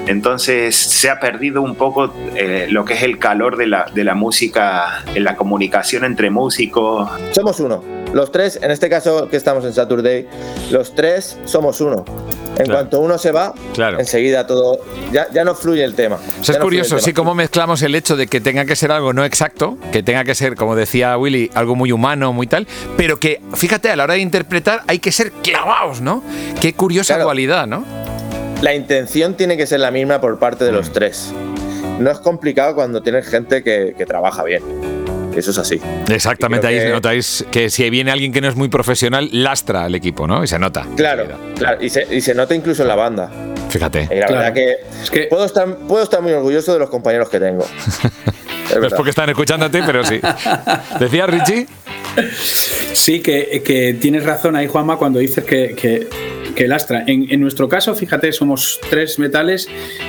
Entonces 0.08 0.78
se 0.78 1.10
ha 1.10 1.20
perdido 1.20 1.62
un 1.62 1.76
poco 1.76 2.14
eh, 2.38 2.68
lo 2.70 2.86
que 2.86 2.94
es 2.94 3.04
el 3.04 3.20
calor 3.20 3.58
de 3.58 3.68
la, 3.68 3.92
de 3.94 4.06
la 4.06 4.16
música, 4.16 5.04
en 5.14 5.26
la 5.26 5.36
comunicación 5.36 6.06
entre 6.06 6.30
músicos. 6.30 7.10
Somos 7.32 7.60
uno. 7.60 7.84
Los 8.14 8.32
tres, 8.32 8.58
en 8.64 8.72
este 8.72 8.90
caso 8.90 9.28
que 9.28 9.36
estamos 9.36 9.66
en 9.66 9.74
Saturday, 9.74 10.26
los 10.72 10.96
tres 10.96 11.38
somos 11.44 11.82
uno. 11.82 12.06
En 12.58 12.72
cuanto 12.72 13.00
uno 13.00 13.18
se 13.18 13.32
va, 13.32 13.54
enseguida 13.98 14.48
todo. 14.48 14.80
Ya, 15.12 15.28
ya, 15.32 15.44
no 15.44 15.56
fluye 15.56 15.84
el 15.84 15.94
tema. 15.94 16.18
es 16.42 16.58
curioso, 16.58 17.00
sí, 17.00 17.14
cómo 17.14 17.36
mezclamos 17.36 17.82
el 17.82 17.96
hecho 17.96 18.16
de 18.16 18.28
que 18.28 18.42
tenga 18.42 18.66
que 18.66 18.76
ser 18.76 18.92
algo 18.92 19.14
no 19.14 19.26
exacto, 19.26 19.78
que 19.92 20.04
tenga 20.04 20.24
que 20.24 20.36
ser, 20.36 20.56
como 20.56 20.76
decía 20.76 21.18
Willy, 21.18 21.52
algo 21.54 21.76
muy 21.76 21.92
humano, 21.92 22.34
muy 22.34 22.48
tal, 22.48 22.68
pero 22.98 23.20
que, 23.20 23.42
fíjate, 23.56 23.90
a 23.90 23.96
la 23.96 24.04
hora 24.06 24.14
de 24.16 24.22
interpretar 24.22 24.84
hay 24.88 25.00
que 25.00 25.12
ser 25.12 25.32
clavados, 25.32 26.02
¿no? 26.02 26.24
Qué 26.62 26.74
curiosa 26.74 27.18
dualidad, 27.18 27.68
¿no? 27.68 27.84
La 28.62 28.74
intención 28.74 29.36
tiene 29.36 29.58
que 29.58 29.68
ser 29.68 29.82
la 29.82 29.92
misma 29.92 30.22
por 30.22 30.40
parte 30.40 30.66
de 30.66 30.72
los 30.72 30.90
mm. 30.90 30.94
tres. 30.94 31.34
No 32.00 32.12
es 32.12 32.20
complicado 32.20 32.76
cuando 32.76 33.02
tienes 33.02 33.28
gente 33.28 33.64
que, 33.64 33.96
que 33.98 34.06
trabaja 34.06 34.44
bien. 34.44 34.95
Eso 35.36 35.52
es 35.52 35.58
así. 35.58 35.82
Exactamente, 36.10 36.68
ahí 36.68 36.90
notáis 36.92 37.46
que 37.52 37.70
si 37.70 37.90
viene 37.90 38.12
alguien 38.12 38.32
que 38.32 38.42
no 38.42 38.48
es 38.48 38.56
muy 38.56 38.70
profesional, 38.70 39.30
lastra 39.32 39.86
al 39.86 39.96
equipo, 39.96 40.28
¿no? 40.28 40.44
Y 40.44 40.48
se 40.48 40.58
nota. 40.58 40.86
Claro, 40.96 41.26
claro. 41.56 41.84
Y, 41.84 41.90
se, 41.90 42.08
y 42.10 42.22
se 42.22 42.34
nota 42.34 42.56
incluso 42.56 42.84
en 42.84 42.88
la 42.88 42.96
banda. 42.96 43.30
Fíjate. 43.70 44.08
Y 44.12 44.16
la 44.16 44.28
verdad 44.28 44.54
que, 44.54 44.78
es 45.04 45.12
que 45.12 45.24
puedo, 45.24 45.46
estar, 45.46 45.76
puedo 45.80 46.04
estar 46.04 46.22
muy 46.22 46.32
orgulloso 46.32 46.74
de 46.74 46.80
los 46.80 46.90
compañeros 46.90 47.30
que 47.30 47.40
tengo. 47.40 47.66
no 48.80 48.88
es 48.88 48.94
porque 48.94 49.10
están 49.10 49.30
escuchándote, 49.30 49.84
pero 49.86 50.04
sí. 50.04 50.22
¿Decía 51.00 51.28
Richie? 51.28 51.68
Sí, 52.94 53.20
que, 53.20 53.98
tienes 54.00 54.26
razón 54.26 54.56
ahí, 54.56 54.68
Juanma, 54.68 54.98
cuando 54.98 55.20
dices 55.20 55.44
que, 55.44 56.08
lastra. 56.68 57.04
En, 57.06 57.40
nuestro 57.40 57.68
caso, 57.68 57.94
fíjate, 57.94 58.32
somos 58.32 58.80
tres 58.90 59.20
metales. 59.20 59.68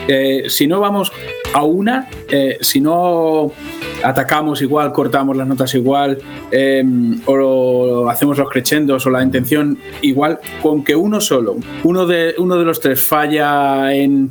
Eh, 0.08 0.44
si 0.48 0.66
no 0.66 0.80
vamos 0.80 1.12
a 1.52 1.64
una, 1.64 2.08
eh, 2.28 2.58
si 2.60 2.80
no 2.80 3.52
atacamos 4.02 4.62
igual, 4.62 4.92
cortamos 4.92 5.36
las 5.36 5.46
notas 5.46 5.74
igual, 5.74 6.18
em, 6.50 7.20
o 7.26 8.08
hacemos 8.08 8.38
los 8.38 8.48
crescendos 8.50 9.06
o 9.06 9.10
la 9.10 9.22
intención 9.22 9.78
igual, 10.02 10.38
con 10.62 10.84
que 10.84 10.94
uno 10.94 11.20
solo, 11.20 11.56
uno 11.82 12.06
de, 12.06 12.34
uno 12.38 12.56
de 12.56 12.64
los 12.64 12.80
tres 12.80 13.00
falla 13.00 13.94
en, 13.94 14.30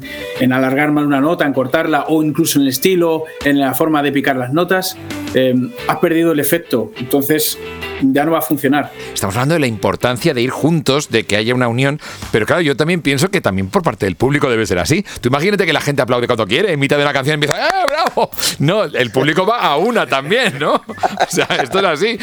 alargar 0.52 0.92
mal 0.92 1.06
una 1.06 1.22
nota, 1.22 1.46
en 1.46 1.54
cortarla, 1.54 2.06
o 2.08 2.24
incluso 2.24 2.60
en 2.60 2.64
el 2.64 2.70
estilo, 2.70 3.24
en 3.44 3.60
la 3.60 3.74
forma 3.74 4.02
de 4.02 4.12
picar 4.12 4.38
las 4.38 4.54
notas, 4.54 4.98
eh, 5.34 5.54
has 5.88 5.98
perdido 6.00 6.32
el 6.32 6.40
efecto. 6.40 6.92
Entonces, 6.98 7.58
ya 8.02 8.26
no 8.26 8.32
va 8.32 8.40
a 8.40 8.42
funcionar. 8.42 8.92
Estamos 9.14 9.36
hablando 9.36 9.54
de 9.54 9.60
la 9.60 9.68
importancia 9.68 10.34
de 10.34 10.42
ir 10.42 10.50
juntos, 10.50 11.10
de 11.10 11.24
que 11.26 11.38
haya 11.38 11.54
una 11.54 11.68
unión, 11.68 12.00
pero 12.32 12.46
claro, 12.46 12.62
yo 12.62 12.76
también 12.76 13.02
pienso 13.02 13.30
que 13.30 13.42
también 13.42 13.70
por 13.70 13.84
parte 13.84 14.06
del 14.06 14.16
público 14.16 14.50
debe 14.50 14.66
ser 14.66 14.80
así. 14.80 15.06
Tú 15.22 15.30
imagínate 15.30 15.66
que 15.66 15.74
la 15.74 15.82
gente 15.82 16.02
aplaude 16.02 16.28
cuando 16.28 16.48
quiere, 16.48 16.74
en 16.74 16.80
mitad 16.80 16.98
de 16.98 17.04
una 17.04 17.14
canción 17.14 17.36
empieza, 17.36 17.58
¡eh, 17.58 17.72
bravo! 17.88 18.30
No, 18.60 18.84
el 18.84 19.12
público 19.12 19.46
va 19.46 19.60
a 19.60 19.78
una 19.78 20.06
también, 20.08 20.60
¿no? 20.60 20.76
O 20.76 21.30
sea, 21.30 21.48
esto 21.62 21.80
es 21.80 21.86
así. 21.86 22.18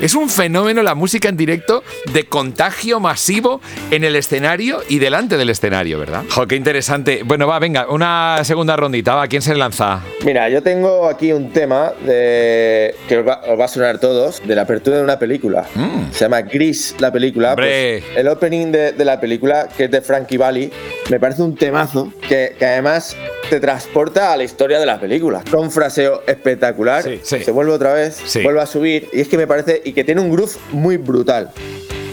es 0.00 0.14
un 0.14 0.28
fenómeno 0.28 0.82
la 0.82 0.94
música 0.94 1.28
en 1.28 1.36
directo 1.36 1.82
de 2.12 2.24
contagio 2.24 3.00
masivo 3.00 3.60
en 3.90 4.04
el 4.04 4.16
escenario 4.16 4.80
y 4.88 4.98
delante 4.98 5.36
del 5.36 5.50
escenario, 5.50 5.98
¿verdad? 5.98 6.24
Jo, 6.30 6.46
qué 6.46 6.56
interesante. 6.56 7.22
Bueno, 7.24 7.46
va, 7.46 7.58
venga, 7.58 7.86
una 7.88 8.40
segunda 8.44 8.76
rondita, 8.76 9.14
va, 9.14 9.28
¿quién 9.28 9.42
se 9.42 9.54
lanza? 9.54 10.02
Mira, 10.24 10.48
yo 10.48 10.62
tengo 10.62 11.08
aquí 11.08 11.32
un 11.32 11.50
tema 11.50 11.92
de 12.04 12.94
que 13.08 13.18
os 13.18 13.26
va, 13.26 13.64
a 13.64 13.68
sonar 13.68 13.98
todos, 13.98 14.42
de 14.46 14.51
la 14.54 14.62
apertura 14.62 14.96
de 14.96 15.02
una 15.02 15.18
película. 15.18 15.66
Mm. 15.74 16.12
Se 16.12 16.20
llama 16.20 16.42
Gris 16.42 16.96
la 16.98 17.12
película. 17.12 17.54
Pues, 17.56 18.02
el 18.16 18.28
opening 18.28 18.72
de, 18.72 19.04
la 19.04 19.20
película, 19.20 19.68
que 19.76 19.84
es 19.84 19.90
de 19.90 20.00
Frankie 20.00 20.36
Valli, 20.36 20.70
me 21.10 21.18
parece 21.18 21.42
un 21.42 21.56
temazo 21.56 22.12
que, 22.28 22.56
además 22.60 23.16
te 23.50 23.60
transporta 23.60 24.32
a 24.32 24.36
la 24.36 24.44
historia 24.44 24.78
de 24.78 24.86
la 24.86 25.00
película. 25.00 25.42
Con 25.50 25.70
fraseo 25.70 26.22
espectacular. 26.26 27.04
Se 27.22 27.50
vuelve 27.50 27.72
otra 27.72 27.92
vez, 27.92 28.22
vuelve 28.42 28.60
a 28.60 28.66
subir. 28.66 29.08
Y 29.12 29.20
es 29.20 29.28
que 29.28 29.36
me 29.36 29.46
parece. 29.46 29.82
Y 29.84 29.92
que 29.92 30.04
tiene 30.04 30.20
un 30.20 30.30
groove 30.30 30.56
muy 30.72 30.96
brutal. 30.96 31.50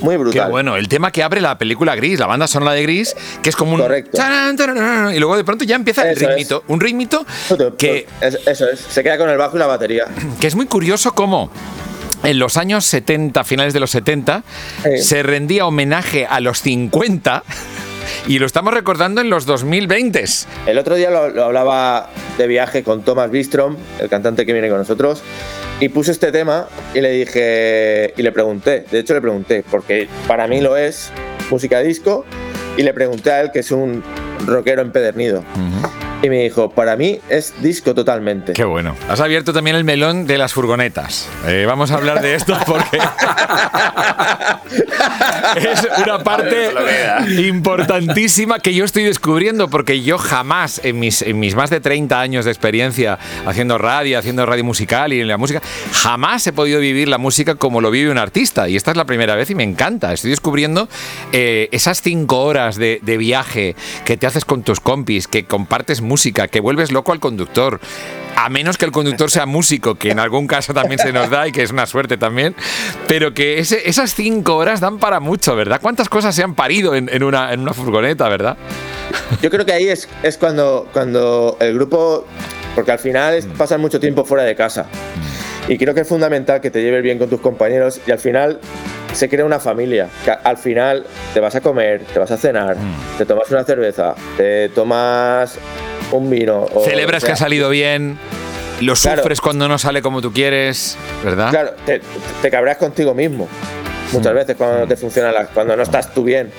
Muy 0.02 0.18
brutal. 0.18 0.46
Qué 0.46 0.52
bueno, 0.52 0.78
el 0.78 0.88
tema 0.88 1.12
que 1.12 1.24
abre 1.24 1.42
la 1.42 1.58
película 1.58 1.96
Gris, 1.96 2.20
la 2.20 2.28
banda 2.28 2.48
sonora 2.48 2.74
de 2.74 2.84
Gris, 2.84 3.16
que 3.42 3.50
es 3.50 3.56
como 3.56 3.74
un. 3.74 3.82
Correcto. 3.82 4.18
y 5.14 5.20
luego 5.20 5.36
de 5.36 5.44
pronto 5.44 5.66
ya 5.66 5.76
empieza 5.76 6.10
el 6.10 6.16
ritmito. 6.16 6.64
Un 6.68 6.80
ritmito 6.80 7.26
que. 7.78 8.08
eso 8.22 8.70
es, 8.70 8.80
se 8.80 9.04
queda 9.04 9.18
con 9.18 9.30
el 9.30 9.38
bajo 9.38 9.58
y 9.58 9.60
la 9.60 9.68
batería. 9.68 10.06
Que 10.40 10.48
es 10.48 10.56
muy 10.56 10.66
curioso 10.66 11.12
cómo 11.14 11.52
en 12.24 12.40
los 12.40 12.58
años 12.58 12.86
70, 12.86 13.44
finales 13.44 13.74
de 13.74 13.80
los 13.80 13.92
70, 13.92 14.44
se 14.98 15.24
rendía 15.24 15.66
homenaje 15.66 16.26
a 16.26 16.40
los 16.40 16.62
50 16.62 17.44
y 18.28 18.40
lo 18.40 18.46
estamos 18.46 18.74
recordando 18.74 19.22
en 19.22 19.30
los 19.30 19.46
2020. 19.46 20.24
El 20.66 20.78
otro 20.78 20.96
día 20.96 21.10
lo, 21.10 21.44
hablaba 21.44 22.10
de 22.38 22.48
viaje 22.48 22.84
con 22.84 23.04
Thomas 23.04 23.32
Bistrom, 23.32 23.78
el 24.00 24.10
cantante 24.10 24.46
que 24.46 24.54
viene 24.54 24.70
con 24.70 24.78
nosotros, 24.78 25.22
y 25.80 25.90
puse 25.90 26.12
este 26.12 26.32
tema 26.32 26.68
y 26.94 27.02
le 27.02 27.12
dije, 27.12 28.14
y 28.18 28.22
le 28.22 28.32
pregunté, 28.32 28.86
de 28.92 29.00
hecho 29.00 29.14
le 29.14 29.22
pregunté, 29.22 29.64
porque 29.70 30.08
para 30.28 30.48
mí 30.48 30.62
lo 30.62 30.78
es, 30.78 31.12
música 31.50 31.80
disco, 31.80 32.26
y 32.78 32.84
le 32.84 32.94
pregunté 32.94 33.32
a 33.32 33.42
él, 33.42 33.52
que 33.52 33.60
es 33.60 33.72
un 33.72 34.04
rockero 34.46 34.82
empedernido. 34.82 35.44
Y 36.22 36.30
me 36.30 36.44
dijo, 36.44 36.70
para 36.70 36.98
mí 36.98 37.20
es 37.30 37.54
disco 37.62 37.96
totalmente. 37.96 38.52
Qué 38.52 38.66
bueno. 38.66 38.94
Has 39.08 39.22
abierto 39.22 39.54
también 39.54 39.78
el 39.78 39.86
melón 39.86 40.28
de 40.28 40.38
las 40.38 40.52
furgonetas. 40.52 41.30
Eh, 41.48 41.64
vamos 41.66 41.92
a 41.92 41.96
hablar 41.96 42.22
de 42.22 42.36
esto 42.36 42.58
porque 42.66 42.98
es 45.56 45.88
una 46.04 46.22
parte 46.22 46.72
importantísima 47.38 48.60
que 48.60 48.74
yo 48.74 48.84
estoy 48.84 49.04
descubriendo 49.04 49.70
porque 49.70 50.02
yo 50.02 50.18
jamás 50.18 50.82
en 50.84 51.00
mis, 51.00 51.22
en 51.22 51.40
mis 51.40 51.56
más 51.56 51.70
de 51.70 51.80
30 51.80 52.20
años 52.20 52.44
de 52.44 52.52
experiencia 52.52 53.18
haciendo 53.46 53.78
radio, 53.78 54.20
haciendo 54.20 54.46
radio 54.46 54.66
musical 54.66 55.14
y 55.14 55.22
en 55.22 55.28
la 55.30 55.38
música, 55.38 55.62
jamás 55.94 56.46
he 56.48 56.52
podido 56.52 56.82
vivir 56.82 57.08
la 57.08 57.18
música 57.18 57.56
como 57.56 57.80
lo 57.80 57.92
vive 57.92 58.12
un 58.12 58.18
artista. 58.18 58.68
Y 58.68 58.76
esta 58.76 58.92
es 58.92 58.98
la 58.98 59.06
primera 59.06 59.36
vez 59.36 59.50
y 59.52 59.56
me 59.56 59.64
encanta. 59.64 60.12
Estoy 60.12 60.32
descubriendo 60.32 60.90
eh, 61.32 61.70
esas 61.72 62.02
cinco 62.02 62.42
horas 62.44 62.76
de, 62.76 63.00
de 63.04 63.18
viaje 63.18 63.78
que 64.04 64.18
te 64.18 64.28
haces 64.28 64.44
con 64.44 64.64
tus 64.64 64.82
compis, 64.82 65.30
que 65.30 65.46
compartes 65.46 66.02
música, 66.10 66.50
que 66.50 66.60
vuelves 66.60 66.92
loco 66.92 67.14
al 67.14 67.22
conductor. 67.22 67.80
A 68.36 68.50
menos 68.50 68.78
que 68.78 68.86
el 68.86 68.92
conductor 68.92 69.30
sea 69.30 69.46
músico, 69.46 69.96
que 69.96 70.12
en 70.12 70.20
algún 70.20 70.48
caso 70.48 70.74
también 70.74 71.00
se 71.00 71.12
nos 71.12 71.30
da 71.30 71.48
y 71.48 71.52
que 71.52 71.62
es 71.62 71.72
una 71.72 71.86
suerte 71.86 72.18
también. 72.18 72.56
Pero 73.08 73.34
que 73.34 73.60
esas 73.60 74.16
cinco 74.16 74.56
horas 74.56 74.80
dan 74.80 74.98
para 74.98 75.20
mucho, 75.20 75.56
¿verdad? 75.56 75.80
¿Cuántas 75.82 76.10
cosas 76.10 76.36
se 76.36 76.44
han 76.44 76.56
parido 76.56 76.96
en, 76.96 77.24
una, 77.24 77.54
en 77.54 77.60
una 77.60 77.74
furgoneta, 77.74 78.30
verdad? 78.30 78.58
Yo 79.42 79.50
creo 79.50 79.66
que 79.66 79.74
ahí 79.74 79.88
es, 79.88 80.08
es 80.24 80.38
cuando, 80.38 80.88
cuando 80.94 81.58
el 81.60 81.74
grupo. 81.74 82.26
Porque 82.76 82.92
al 82.92 83.00
final 83.00 83.44
mm. 83.44 83.58
pasan 83.58 83.82
mucho 83.82 84.00
tiempo 84.00 84.24
fuera 84.24 84.44
de 84.44 84.56
casa. 84.56 84.86
Y 85.68 85.78
creo 85.78 85.94
que 85.94 86.02
es 86.02 86.08
fundamental 86.08 86.62
que 86.62 86.72
te 86.72 86.82
lleves 86.82 87.04
bien 87.04 87.20
con 87.20 87.30
tus 87.30 87.42
compañeros 87.42 88.00
y 88.08 88.12
al 88.12 88.20
final 88.20 88.60
se 89.14 89.30
crea 89.30 89.46
una 89.46 89.60
familia. 89.60 90.10
Que 90.24 90.32
al 90.32 90.58
final 90.58 91.06
te 91.34 91.40
vas 91.40 91.56
a 91.56 91.62
comer, 91.62 92.04
te 92.14 92.20
vas 92.20 92.32
a 92.32 92.38
cenar, 92.38 92.78
mm. 92.78 93.18
te 93.18 93.26
tomas 93.26 93.52
una 93.52 93.64
cerveza, 93.64 94.16
te 94.38 94.70
tomas 94.70 95.60
un 96.12 96.30
vino. 96.30 96.68
Celebras 96.86 97.24
que 97.24 97.32
ha 97.32 97.36
salido 97.36 97.70
bien, 97.70 98.18
lo 98.82 98.96
sufres 98.96 99.42
cuando 99.42 99.68
no 99.68 99.78
sale 99.78 100.02
como 100.02 100.22
tú 100.22 100.32
quieres, 100.32 100.98
¿verdad? 101.24 101.50
Claro, 101.50 101.72
te, 101.86 102.02
te 102.42 102.50
cabreas 102.50 102.78
contigo 102.78 103.14
mismo. 103.14 103.48
Muchas 104.12 104.34
mm. 104.34 104.36
veces 104.36 104.56
cuando 104.56 104.80
no 104.80 104.88
te 104.88 104.96
funciona, 104.96 105.32
la, 105.32 105.46
cuando 105.48 105.76
no 105.76 105.84
estás 105.84 106.14
tú 106.14 106.24
bien. 106.24 106.52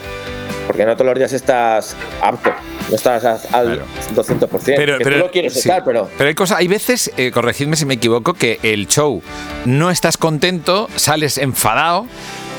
Porque 0.66 0.86
no 0.86 0.94
todos 0.94 1.06
los 1.06 1.18
días 1.18 1.32
estás 1.32 1.96
apto, 2.22 2.52
no 2.88 2.94
estás 2.94 3.24
al 3.52 3.80
200%. 4.14 4.74
Pero, 4.76 4.98
que 4.98 5.04
tú 5.04 5.10
lo 5.10 5.30
quieres 5.30 5.56
estar, 5.56 5.82
pero. 5.84 6.08
Pero 6.16 6.28
hay 6.28 6.34
cosas, 6.34 6.58
hay 6.58 6.68
veces, 6.68 7.10
eh, 7.16 7.32
corregidme 7.32 7.74
si 7.74 7.86
me 7.86 7.94
equivoco, 7.94 8.34
que 8.34 8.60
el 8.62 8.86
show 8.86 9.20
no 9.64 9.90
estás 9.90 10.16
contento, 10.16 10.88
sales 10.94 11.38
enfadado 11.38 12.06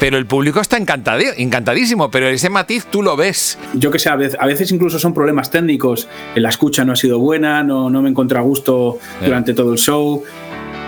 pero 0.01 0.17
el 0.17 0.25
público 0.25 0.59
está 0.59 0.77
encantadísimo, 0.77 2.09
pero 2.09 2.27
ese 2.27 2.49
matiz 2.49 2.87
tú 2.87 3.03
lo 3.03 3.15
ves. 3.15 3.59
Yo 3.75 3.91
que 3.91 3.99
sé, 3.99 4.09
a 4.09 4.15
veces 4.15 4.71
incluso 4.71 4.97
son 4.97 5.13
problemas 5.13 5.51
técnicos, 5.51 6.07
la 6.33 6.49
escucha 6.49 6.83
no 6.83 6.93
ha 6.93 6.95
sido 6.95 7.19
buena, 7.19 7.63
no, 7.63 7.87
no 7.91 8.01
me 8.01 8.09
encontré 8.09 8.39
a 8.39 8.41
gusto 8.41 8.97
durante 9.23 9.53
todo 9.53 9.73
el 9.73 9.77
show, 9.77 10.23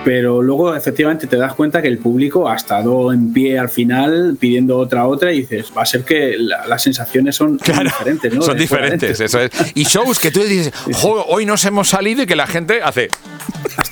pero 0.04 0.42
luego 0.42 0.76
efectivamente 0.76 1.28
te 1.28 1.38
das 1.38 1.54
cuenta 1.54 1.80
que 1.80 1.90
el 1.90 2.00
público 2.00 2.50
ha 2.50 2.56
estado 2.56 3.14
en 3.14 3.32
pie 3.32 3.60
al 3.60 3.70
final 3.70 4.36
pidiendo 4.40 4.80
otra 4.80 5.06
otra 5.06 5.32
y 5.32 5.42
dices, 5.42 5.72
va 5.78 5.84
a 5.84 5.86
ser 5.86 6.04
que 6.04 6.36
las 6.40 6.82
sensaciones 6.82 7.36
son, 7.36 7.58
diferentes, 7.58 8.34
¿no? 8.34 8.42
Son 8.42 8.58
diferentes, 8.58 9.20
eso 9.20 9.40
es. 9.40 9.52
Y 9.76 9.84
shows 9.84 10.20
que 10.20 10.32
tú 10.32 10.42
dices, 10.42 10.74
hoy 11.04 11.46
nos 11.46 11.64
hemos 11.66 11.88
salido 11.88 12.24
y 12.24 12.26
que 12.26 12.36
la 12.36 12.48
gente 12.48 12.82
hace... 12.82 13.10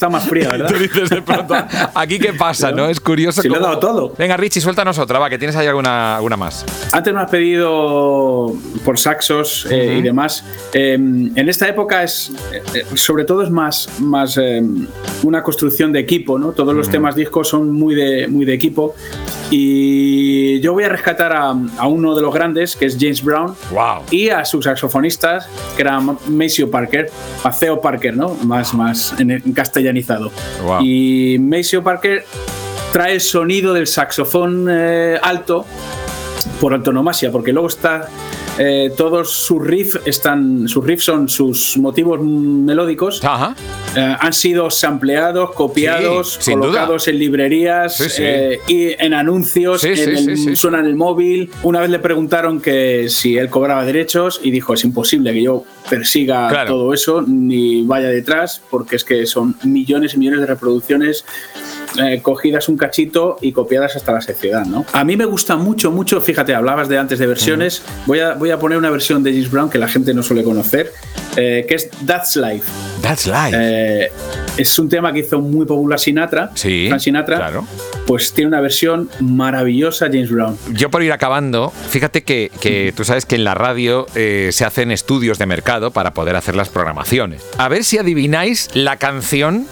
Está 0.01 0.09
más 0.09 0.27
fría, 0.27 0.49
¿verdad? 0.51 0.67
Tú 0.67 0.79
dices 0.79 1.11
de 1.11 1.21
pronto, 1.21 1.53
aquí 1.93 2.17
qué 2.17 2.33
pasa, 2.33 2.71
¿no? 2.71 2.87
Es 2.89 2.99
curioso. 2.99 3.39
Si 3.43 3.47
le 3.47 3.57
ha 3.57 3.59
dado 3.59 3.77
todo. 3.77 4.13
Venga, 4.17 4.35
Richie, 4.35 4.59
suéltanos 4.59 4.97
otra, 4.97 5.19
va, 5.19 5.29
que 5.29 5.37
tienes 5.37 5.55
ahí 5.55 5.67
alguna, 5.67 6.15
alguna 6.15 6.37
más. 6.37 6.65
Antes 6.91 7.13
me 7.13 7.19
has 7.21 7.29
pedido 7.29 8.51
por 8.83 8.97
saxos 8.97 9.67
eh, 9.69 9.97
y 9.99 10.01
demás. 10.01 10.43
Em, 10.73 11.31
en 11.37 11.47
esta 11.47 11.67
época 11.67 12.01
es, 12.01 12.31
eh, 12.73 12.83
sobre 12.95 13.25
todo 13.25 13.43
es 13.43 13.51
más, 13.51 13.89
más 13.99 14.37
em, 14.37 14.87
una 15.21 15.43
construcción 15.43 15.91
de 15.91 15.99
equipo, 15.99 16.39
¿no? 16.39 16.51
Todos 16.53 16.73
los 16.73 16.89
temas 16.89 17.13
discos 17.13 17.49
son 17.49 17.71
muy 17.71 17.93
de, 17.93 18.27
muy 18.27 18.43
de 18.43 18.55
equipo. 18.55 18.95
Y 19.51 20.61
yo 20.61 20.71
voy 20.73 20.85
a 20.85 20.89
rescatar 20.89 21.33
a, 21.33 21.49
a 21.77 21.87
uno 21.87 22.15
de 22.15 22.21
los 22.21 22.33
grandes, 22.33 22.75
que 22.75 22.85
es 22.85 22.97
James 22.99 23.21
Brown, 23.21 23.53
Wow. 23.71 24.03
y 24.09 24.29
a 24.29 24.45
sus 24.45 24.63
saxofonistas, 24.63 25.47
que 25.75 25.81
era 25.81 25.99
Maceo 25.99 26.71
Parker, 26.71 27.11
Maceo 27.43 27.81
Parker, 27.81 28.15
¿no? 28.15 28.33
Más, 28.45 28.73
más 28.73 29.13
en, 29.19 29.29
en 29.29 29.51
Wow. 30.63 30.81
Y 30.83 31.37
Maceo 31.39 31.83
Parker 31.83 32.25
trae 32.91 33.13
el 33.13 33.21
sonido 33.21 33.73
del 33.73 33.87
saxofón 33.87 34.67
eh, 34.69 35.19
alto 35.21 35.65
por 36.59 36.73
antonomasia, 36.73 37.31
porque 37.31 37.53
luego 37.53 37.67
está 37.67 38.07
eh, 38.57 38.91
todos 38.95 39.31
sus 39.31 39.65
riffs 39.65 39.99
están, 40.05 40.67
sus 40.67 40.85
riffs 40.85 41.05
son 41.05 41.29
sus 41.29 41.77
motivos 41.77 42.19
melódicos. 42.21 43.23
Ajá. 43.23 43.55
Eh, 43.95 44.15
han 44.19 44.31
sido 44.33 44.69
sampleados, 44.69 45.51
copiados, 45.51 46.37
Sí, 46.39 46.51
colocados 46.53 47.07
en 47.09 47.19
librerías 47.19 47.97
Sí, 47.97 48.09
sí. 48.09 48.23
eh, 48.25 48.59
y 48.67 48.91
en 49.03 49.13
anuncios, 49.13 49.83
en 49.83 49.97
el- 49.97 50.55
suena 50.55 50.79
en 50.79 50.85
el 50.85 50.95
móvil. 50.95 51.51
Una 51.63 51.81
vez 51.81 51.89
le 51.89 51.99
preguntaron 51.99 52.61
que 52.61 53.07
si 53.09 53.37
él 53.37 53.49
cobraba 53.49 53.83
derechos 53.85 54.39
y 54.43 54.51
dijo 54.51 54.73
es 54.73 54.83
imposible 54.85 55.33
que 55.33 55.43
yo 55.43 55.65
persiga 55.89 56.47
Claro. 56.47 56.69
todo 56.69 56.93
eso 56.93 57.21
ni 57.27 57.83
vaya 57.83 58.07
detrás 58.07 58.61
porque 58.69 58.95
es 58.95 59.03
que 59.03 59.25
son 59.25 59.55
millones 59.63 60.13
y 60.13 60.17
millones 60.19 60.39
de 60.41 60.45
reproducciones 60.45 61.25
eh, 62.01 62.21
cogidas 62.21 62.69
un 62.69 62.77
cachito 62.77 63.35
y 63.41 63.51
copiadas 63.51 63.97
hasta 63.97 64.13
la 64.13 64.21
sección, 64.21 64.71
¿no? 64.71 64.85
A 64.93 65.03
mí 65.03 65.17
me 65.17 65.25
gusta 65.25 65.57
mucho, 65.57 65.91
mucho, 65.91 66.21
fíjate, 66.21 66.55
hablabas 66.55 66.87
de 66.87 66.97
antes 66.97 67.19
de 67.19 67.27
versiones, 67.27 67.81
voy, 68.05 68.19
a, 68.19 68.35
voy 68.35 68.51
a 68.51 68.57
poner 68.59 68.77
una 68.77 68.89
versión 68.89 69.21
de 69.23 69.31
James 69.33 69.51
Brown 69.51 69.69
que 69.69 69.77
la 69.77 69.89
gente 69.89 70.13
no 70.13 70.23
suele 70.23 70.43
conocer, 70.43 70.93
eh, 71.35 71.65
que 71.67 71.75
es 71.75 71.89
That's 72.05 72.37
Life. 72.37 72.65
That's 73.01 73.25
life. 73.27 73.51
Eh, 73.53 74.11
es 74.57 74.77
un 74.79 74.87
tema 74.89 75.11
que 75.11 75.19
hizo 75.19 75.39
muy 75.41 75.65
popular 75.65 75.99
Sinatra, 75.99 76.51
Sí, 76.55 76.85
Frank 76.87 77.01
Sinatra, 77.01 77.37
claro. 77.37 77.65
pues 78.05 78.33
tiene 78.33 78.49
una 78.49 78.61
versión 78.61 79.09
maravillosa 79.19 80.05
James 80.07 80.29
Brown. 80.29 80.57
Yo 80.73 80.89
por 80.89 81.01
ir 81.03 81.11
acabando, 81.11 81.71
fíjate 81.89 82.23
que, 82.23 82.51
que 82.59 82.93
tú 82.95 83.03
sabes 83.03 83.25
que 83.25 83.35
en 83.35 83.43
la 83.43 83.55
radio 83.55 84.05
eh, 84.15 84.49
se 84.51 84.65
hacen 84.65 84.91
estudios 84.91 85.39
de 85.39 85.45
mercado 85.45 85.91
para 85.91 86.13
poder 86.13 86.35
hacer 86.35 86.55
las 86.55 86.69
programaciones. 86.69 87.43
A 87.57 87.69
ver 87.69 87.83
si 87.83 87.97
adivináis 87.97 88.69
la 88.73 88.97
canción 88.97 89.65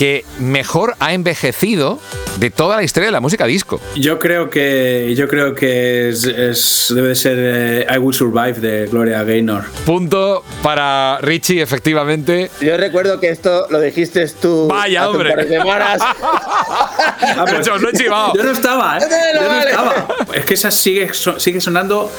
que 0.00 0.24
mejor 0.38 0.94
ha 0.98 1.12
envejecido 1.12 1.98
de 2.38 2.48
toda 2.48 2.76
la 2.76 2.82
historia 2.82 3.08
de 3.08 3.12
la 3.12 3.20
música 3.20 3.44
disco. 3.44 3.82
Yo 3.96 4.18
creo 4.18 4.48
que 4.48 5.12
yo 5.14 5.28
creo 5.28 5.54
que 5.54 6.08
es, 6.08 6.24
es- 6.24 6.86
debe 6.94 7.08
de 7.08 7.14
ser 7.14 7.36
eh, 7.38 7.86
I 7.94 7.98
Will 7.98 8.14
Survive 8.14 8.54
de 8.54 8.86
Gloria 8.86 9.22
Gaynor. 9.24 9.64
Punto 9.84 10.42
para 10.62 11.18
Richie, 11.20 11.60
efectivamente. 11.60 12.50
Yo 12.62 12.78
recuerdo 12.78 13.20
que 13.20 13.28
esto 13.28 13.66
lo 13.68 13.78
dijiste 13.78 14.26
tú 14.40 14.68
Vaya, 14.68 15.02
hace 15.02 15.10
hombre. 15.10 15.28
un 15.28 15.36
par 15.36 15.44
de 15.46 15.58
semanas. 15.58 16.00
Ah, 17.22 17.44
pues- 17.46 17.60
Pero 17.62 17.74
os 17.76 17.82
lo 17.82 17.90
he 17.90 17.92
chivado. 17.92 18.32
Yo 18.34 18.42
no 18.42 18.50
estaba, 18.52 18.96
¿eh? 18.98 19.02
No, 19.34 19.40
Yo 19.40 19.42
no 19.42 19.48
vale. 19.48 19.70
estaba. 19.70 20.06
Es 20.34 20.44
que 20.46 20.54
esa 20.54 20.70
sigue, 20.70 21.12
so- 21.12 21.38
sigue 21.38 21.60
sonando 21.60 22.10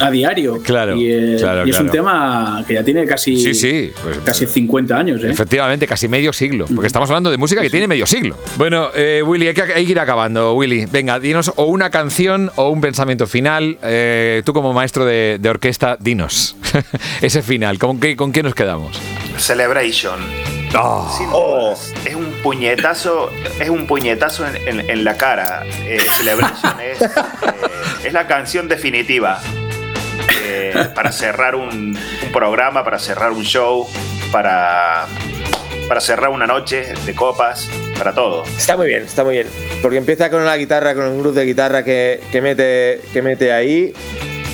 a 0.00 0.10
diario. 0.10 0.60
Claro, 0.62 0.96
Y, 0.96 1.10
eh, 1.12 1.36
claro, 1.38 1.66
y 1.66 1.70
es 1.70 1.78
un 1.80 1.90
tema 1.90 2.64
que 2.66 2.74
ya 2.74 2.82
tiene 2.84 3.06
casi, 3.06 3.36
Sí, 3.36 3.54
sí, 3.54 3.92
pues- 4.02 4.18
casi 4.24 4.46
50 4.46 4.96
años, 4.96 5.22
¿eh? 5.24 5.30
Efectivamente, 5.30 5.86
casi 5.86 6.08
medio 6.08 6.32
siglo. 6.32 6.66
Porque 6.74 6.86
estamos 6.86 7.08
hablando 7.10 7.30
de 7.30 7.36
música 7.36 7.60
que 7.62 7.70
tiene 7.70 7.86
medio 7.86 8.06
siglo. 8.06 8.36
Bueno, 8.56 8.88
eh, 8.94 9.22
Willy, 9.24 9.48
hay 9.48 9.54
que, 9.54 9.62
hay 9.62 9.84
que 9.86 9.92
ir 9.92 10.00
acabando, 10.00 10.54
Willy. 10.54 10.86
Venga, 10.90 11.18
dinos 11.20 11.52
o 11.56 11.64
una 11.64 11.90
canción 11.90 12.50
o 12.56 12.70
un 12.70 12.80
pensamiento 12.80 13.26
final. 13.26 13.78
Eh, 13.82 14.42
tú 14.44 14.52
como 14.52 14.72
maestro 14.72 15.04
de, 15.04 15.38
de 15.40 15.48
orquesta, 15.48 15.96
dinos. 16.00 16.56
Ese 17.20 17.42
final, 17.42 17.78
¿con 17.78 18.00
qué, 18.00 18.16
¿con 18.16 18.32
qué 18.32 18.42
nos 18.42 18.54
quedamos? 18.54 19.00
Celebration. 19.38 20.20
Oh, 20.78 21.12
Sin 21.18 21.26
Oh. 21.32 21.56
dudas. 21.72 21.92
Es 22.04 22.14
un 22.14 22.26
puñetazo, 22.44 23.28
es 23.58 23.68
un 23.68 23.86
puñetazo 23.86 24.46
en, 24.46 24.56
en- 24.80 24.90
en 24.90 25.04
la 25.04 25.16
cara. 25.16 25.64
Eh, 25.84 25.98
Celebration 26.16 26.74
es, 26.92 27.02
eh, 27.02 27.06
es 28.04 28.12
la 28.12 28.26
canción 28.28 28.68
definitiva 28.68 29.40
eh, 30.42 30.88
para 30.94 31.12
cerrar 31.12 31.54
un, 31.54 31.96
un 31.96 32.32
programa, 32.32 32.84
para 32.84 32.98
cerrar 32.98 33.32
un 33.32 33.42
show, 33.44 33.86
para, 34.32 35.06
para 35.88 36.00
cerrar 36.00 36.30
una 36.30 36.46
noche 36.46 36.92
de 37.04 37.14
copas, 37.14 37.68
para 37.98 38.14
todo. 38.14 38.44
Está 38.44 38.76
muy 38.76 38.86
bien, 38.86 39.02
está 39.02 39.24
muy 39.24 39.34
bien. 39.34 39.46
Porque 39.82 39.96
empieza 39.98 40.30
con 40.30 40.44
la 40.44 40.56
guitarra, 40.56 40.94
con 40.94 41.04
un 41.04 41.20
grupo 41.20 41.34
de 41.38 41.44
guitarra 41.44 41.84
que, 41.84 42.20
que 42.30 42.40
mete, 42.40 43.00
que 43.12 43.22
mete 43.22 43.52
ahí. 43.52 43.92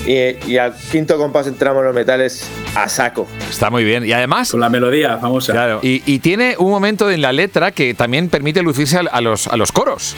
Y, 0.06 0.36
y 0.52 0.56
al 0.58 0.72
quinto 0.92 1.18
compás 1.18 1.48
entramos 1.48 1.82
los 1.82 1.92
metales 1.92 2.48
a 2.76 2.88
saco. 2.88 3.26
está 3.50 3.70
muy 3.70 3.82
bien. 3.82 4.06
Y 4.06 4.12
además, 4.12 4.52
Con 4.52 4.60
la 4.60 4.68
melodía 4.68 5.18
famosa. 5.18 5.52
Claro. 5.52 5.80
Y, 5.82 6.00
y 6.06 6.20
tiene 6.20 6.54
un 6.58 6.70
momento 6.70 7.10
en 7.10 7.20
la 7.22 7.32
letra 7.32 7.72
que 7.72 7.92
también 7.94 8.28
permite 8.28 8.62
lucirse 8.62 8.98
a, 8.98 9.20
los, 9.20 9.48
a 9.48 9.56
los 9.56 9.72
coros. 9.72 10.14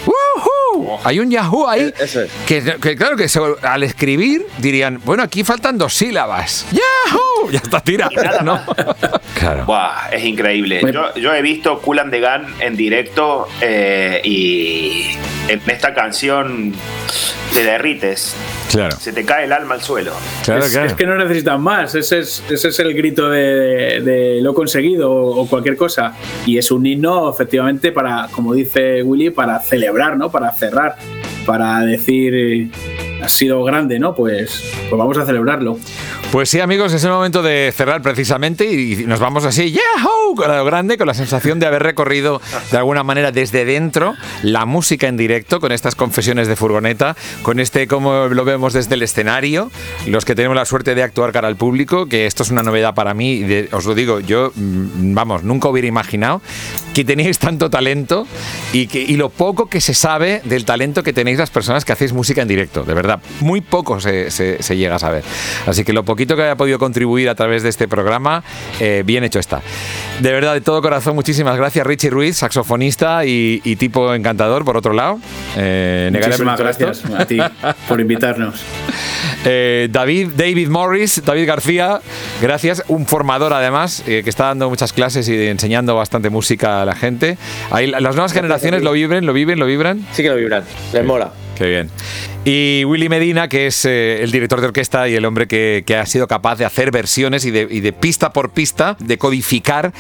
Hay 1.05 1.21
un 1.21 1.31
Yahoo 1.31 1.69
ahí 1.69 1.81
Eh, 1.83 1.95
es. 2.01 2.19
que, 2.47 2.77
que 2.81 2.97
claro 2.97 3.17
que 3.17 3.29
se- 3.29 3.41
al 3.63 3.83
escribir 3.83 4.47
dirían, 4.59 5.01
bueno, 5.05 5.23
aquí 5.23 5.45
faltan 5.45 5.79
dos 5.79 5.95
sílabas. 5.95 6.67
¡Yahoo! 6.73 7.25
Ya 7.53 7.59
está 7.61 7.81
tirado, 7.81 8.11
¿no? 8.43 8.61
Claro. 9.39 9.65
Buah, 9.67 10.09
es 10.11 10.25
increíble. 10.25 10.81
Bueno. 10.81 11.15
Yo, 11.15 11.21
yo 11.21 11.35
he 11.35 11.41
visto 11.43 11.81
Cool 11.81 12.01
and 12.01 12.11
the 12.11 12.21
Gun 12.21 12.53
en 12.61 12.77
directo 12.77 13.47
eh, 13.61 14.21
y 14.25 15.17
en 15.49 15.63
esta 15.69 15.95
canción 15.95 16.75
te 17.53 17.65
derrites, 17.65 18.35
Claro. 18.71 18.97
se 19.01 19.13
te 19.13 19.25
cae 19.25 19.45
el 19.45 19.53
alma 19.53 19.75
al 19.75 19.83
suelo. 19.83 20.13
Claro, 20.45 20.65
es, 20.65 20.71
claro. 20.73 20.87
es 20.87 20.93
que 20.95 21.07
no 21.07 21.17
necesitan 21.17 21.61
más, 21.63 21.95
ese 21.95 22.19
es, 22.21 22.43
ese 22.51 22.69
es 22.69 22.79
el 22.81 22.95
grito 22.95 23.29
de, 23.31 24.01
de 24.03 24.39
lo 24.43 24.51
he 24.51 24.55
conseguido 24.55 25.11
o, 25.11 25.41
o 25.43 25.49
cualquier 25.49 25.77
cosa. 25.77 26.15
Y 26.47 26.59
es 26.59 26.71
un 26.71 26.85
himno, 26.87 27.31
efectivamente, 27.31 27.93
para, 27.93 28.29
como 28.33 28.55
dice 28.55 29.03
Willy, 29.03 29.31
para 29.31 29.59
celebrar, 29.61 30.17
¿no? 30.17 30.31
Para 30.31 30.53
cerrar, 30.53 30.97
para 31.47 31.81
decir, 31.81 32.35
eh, 32.35 32.69
ha 33.23 33.29
sido 33.29 33.63
grande, 33.65 33.99
¿no? 33.99 34.15
Pues, 34.15 34.63
pues 34.89 34.99
vamos 34.99 35.19
a 35.19 35.27
celebrarlo. 35.27 35.79
Pues 36.31 36.51
sí, 36.51 36.61
amigos, 36.61 36.93
es 36.93 37.03
el 37.05 37.11
momento 37.11 37.43
de 37.43 37.73
cerrar 37.75 38.03
precisamente 38.03 38.71
y 38.71 39.05
nos 39.07 39.19
vamos 39.19 39.45
así, 39.45 39.73
¡yahoo! 39.73 40.35
Con 40.37 40.49
lo 40.55 40.65
grande, 40.65 40.99
con 40.99 41.07
la 41.07 41.15
sensación 41.15 41.59
de 41.59 41.67
haber 41.67 41.83
recorrido 41.83 42.41
de 42.71 42.77
alguna 42.77 43.03
manera 43.03 43.33
desde 43.33 43.65
dentro 43.65 44.15
la 44.43 44.67
música 44.67 45.09
en 45.09 45.17
directo, 45.17 45.59
con 45.59 45.73
estas 45.73 45.95
confesiones 45.95 46.47
de 46.49 46.55
furgoneta, 46.57 47.17
con 47.43 47.61
este, 47.61 47.87
como 47.89 48.27
lo 48.27 48.45
vemos 48.45 48.75
desde 48.75 48.95
el 48.95 49.03
escenario, 49.03 49.71
los 50.07 50.25
que 50.27 50.35
tenemos 50.35 50.55
la 50.55 50.67
suerte 50.67 50.95
de 50.95 51.03
actuar 51.03 51.33
cara 51.33 51.49
al 51.49 51.57
público, 51.57 52.07
que 52.07 52.27
esto 52.27 52.43
es 52.43 52.51
una 52.51 52.63
novedad 52.63 52.95
para 52.95 53.15
mí, 53.15 53.39
de- 53.43 53.69
os 53.73 53.87
lo 53.87 53.95
digo, 53.95 54.21
yo, 54.21 54.53
mm, 54.55 55.15
vamos, 55.15 55.45
nunca 55.45 55.69
hubiera 55.69 55.89
imaginado 55.89 56.43
que 56.95 57.05
teníais 57.07 57.39
tanto 57.39 57.71
talento 57.71 58.27
y, 58.75 58.87
que, 58.87 59.01
y 59.01 59.17
lo 59.17 59.31
poco 59.31 59.67
que 59.69 59.81
se 59.81 59.95
sabe 59.95 60.43
del 60.45 60.65
talento 60.67 61.03
que 61.03 61.13
tenéis 61.15 61.39
las 61.39 61.51
personas 61.51 61.85
que 61.87 61.93
hacéis 61.93 62.13
música 62.13 62.43
en 62.43 62.49
directo, 62.49 62.83
de 62.83 62.93
verdad, 62.93 63.08
muy 63.41 63.61
poco 63.61 64.01
se, 64.01 64.31
se- 64.31 64.63
se 64.63 64.77
llega 64.77 64.97
a 64.97 64.99
saber. 64.99 65.23
Así 65.67 65.85
que 65.85 65.93
lo 65.93 66.05
poquito 66.05 66.37
que 66.37 66.43
haya 66.43 66.57
podido 66.57 66.79
contribuir 66.79 67.29
a 67.29 67.35
través 67.35 67.63
de 67.63 67.69
este 67.71 67.89
programa, 67.89 68.43
eh, 68.81 69.03
bien 69.07 69.25
hecho 69.25 69.39
está. 69.39 69.63
De 70.21 70.33
verdad, 70.33 70.55
de 70.55 70.61
todo 70.61 70.83
corazón, 70.83 71.15
muchísimas 71.15 71.57
gracias 71.57 71.87
Richie 71.87 72.11
Ruiz, 72.11 72.37
saxofonista 72.37 73.25
y, 73.25 73.61
y 73.65 73.77
tipo 73.77 74.13
encantador, 74.15 74.65
por 74.65 74.77
otro 74.77 74.93
lado. 74.93 75.19
Eh, 75.57 76.11
Muchísimas 76.13 76.59
gracias 76.59 76.99
esto. 77.05 77.17
a 77.17 77.25
ti 77.25 77.39
por 77.89 78.01
invitarnos. 78.01 78.61
Eh, 79.45 79.89
David, 79.91 80.31
David 80.37 80.69
Morris, 80.69 81.23
David 81.25 81.47
García, 81.47 82.01
gracias. 82.43 82.83
Un 82.89 83.07
formador 83.07 83.53
además, 83.53 84.03
eh, 84.07 84.23
que 84.25 84.31
está 84.31 84.47
dando 84.47 84.69
muchas 84.69 84.93
clases 84.93 85.29
y 85.29 85.47
enseñando 85.47 85.95
bastante 85.95 86.29
música 86.29 86.83
a 86.83 86.85
la 86.85 86.95
gente. 86.97 87.39
Ahí, 87.71 87.87
la- 87.87 88.01
las 88.01 88.17
nuevas 88.17 88.33
generaciones 88.33 88.83
lo 88.83 88.91
viven, 88.93 89.27
lo 89.27 89.33
viven, 89.33 89.59
lo 89.61 89.67
vibran. 89.67 90.05
Sí 90.13 90.23
que 90.25 90.29
lo 90.31 90.37
vibran, 90.37 90.65
les 90.93 91.05
mola. 91.05 91.31
Qué 91.59 91.67
bien. 91.67 91.91
Y 92.45 92.85
Willy 92.85 93.09
Medina, 93.09 93.49
que 93.49 93.67
es 93.67 93.85
eh, 93.85 94.23
el 94.23 94.31
director 94.31 94.61
de 94.61 94.69
orquesta 94.69 95.09
y 95.09 95.17
el 95.17 95.25
hombre 95.25 95.49
que, 95.49 95.85
ha 96.01 96.07
sido 96.07 96.29
capaz 96.29 96.57
de 96.57 96.65
hacer 96.65 96.93
versiones 96.93 97.45
y 97.45 97.51
de 97.51 97.93
pista 97.93 98.33
por 98.33 98.51
pista, 98.51 98.97
de 99.01 99.19
codificar 99.19 99.93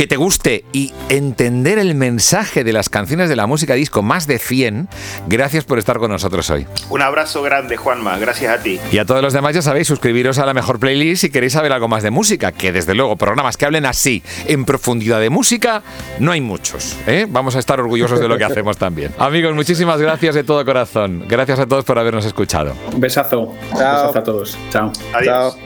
que 0.00 0.06
te 0.06 0.16
guste 0.16 0.64
y 0.72 0.94
entender 1.10 1.78
el 1.78 1.94
mensaje 1.94 2.64
de 2.64 2.72
las 2.72 2.88
canciones 2.88 3.28
de 3.28 3.36
la 3.36 3.46
música 3.46 3.74
disco, 3.74 4.00
más 4.00 4.26
de 4.26 4.38
100. 4.38 4.88
Gracias 5.28 5.64
por 5.64 5.78
estar 5.78 5.98
con 5.98 6.10
nosotros 6.10 6.48
hoy. 6.48 6.66
Un 6.88 7.02
abrazo 7.02 7.42
grande, 7.42 7.76
Juanma, 7.76 8.16
gracias 8.16 8.58
a 8.58 8.62
ti. 8.62 8.80
Y 8.90 8.96
a 8.96 9.04
todos 9.04 9.20
los 9.20 9.34
demás 9.34 9.54
ya 9.54 9.60
sabéis, 9.60 9.88
suscribiros 9.88 10.38
a 10.38 10.46
la 10.46 10.54
mejor 10.54 10.78
playlist 10.78 11.20
si 11.20 11.30
queréis 11.30 11.52
saber 11.52 11.70
algo 11.70 11.86
más 11.86 12.02
de 12.02 12.10
música, 12.10 12.50
que 12.50 12.72
desde 12.72 12.94
luego 12.94 13.16
programas 13.16 13.58
que 13.58 13.66
hablen 13.66 13.84
así, 13.84 14.22
en 14.46 14.64
profundidad 14.64 15.20
de 15.20 15.28
música, 15.28 15.82
no 16.18 16.32
hay 16.32 16.40
muchos. 16.40 16.96
¿eh? 17.06 17.26
Vamos 17.28 17.56
a 17.56 17.58
estar 17.58 17.78
orgullosos 17.78 18.20
de 18.20 18.28
lo 18.28 18.38
que 18.38 18.44
hacemos 18.44 18.78
también. 18.78 19.12
Amigos, 19.18 19.54
muchísimas 19.54 20.00
gracias 20.00 20.34
de 20.34 20.44
todo 20.44 20.64
corazón. 20.64 21.26
Gracias 21.28 21.58
a 21.58 21.66
todos 21.66 21.84
por 21.84 21.98
habernos 21.98 22.24
escuchado. 22.24 22.72
Un 22.90 23.00
besazo. 23.02 23.40
Un 23.40 23.70
besazo 23.70 24.18
a 24.18 24.24
todos. 24.24 24.56
Chao. 24.72 24.92
Adiós. 25.12 25.26
Chao. 25.26 25.56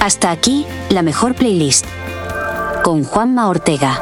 Hasta 0.00 0.30
aquí, 0.30 0.64
la 0.88 1.02
mejor 1.02 1.34
playlist 1.34 1.84
con 2.84 3.02
Juanma 3.02 3.48
Ortega. 3.48 3.98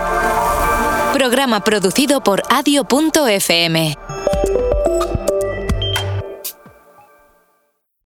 Programa 1.14 1.60
producido 1.60 2.20
por 2.20 2.42
adio.fm. 2.50 3.96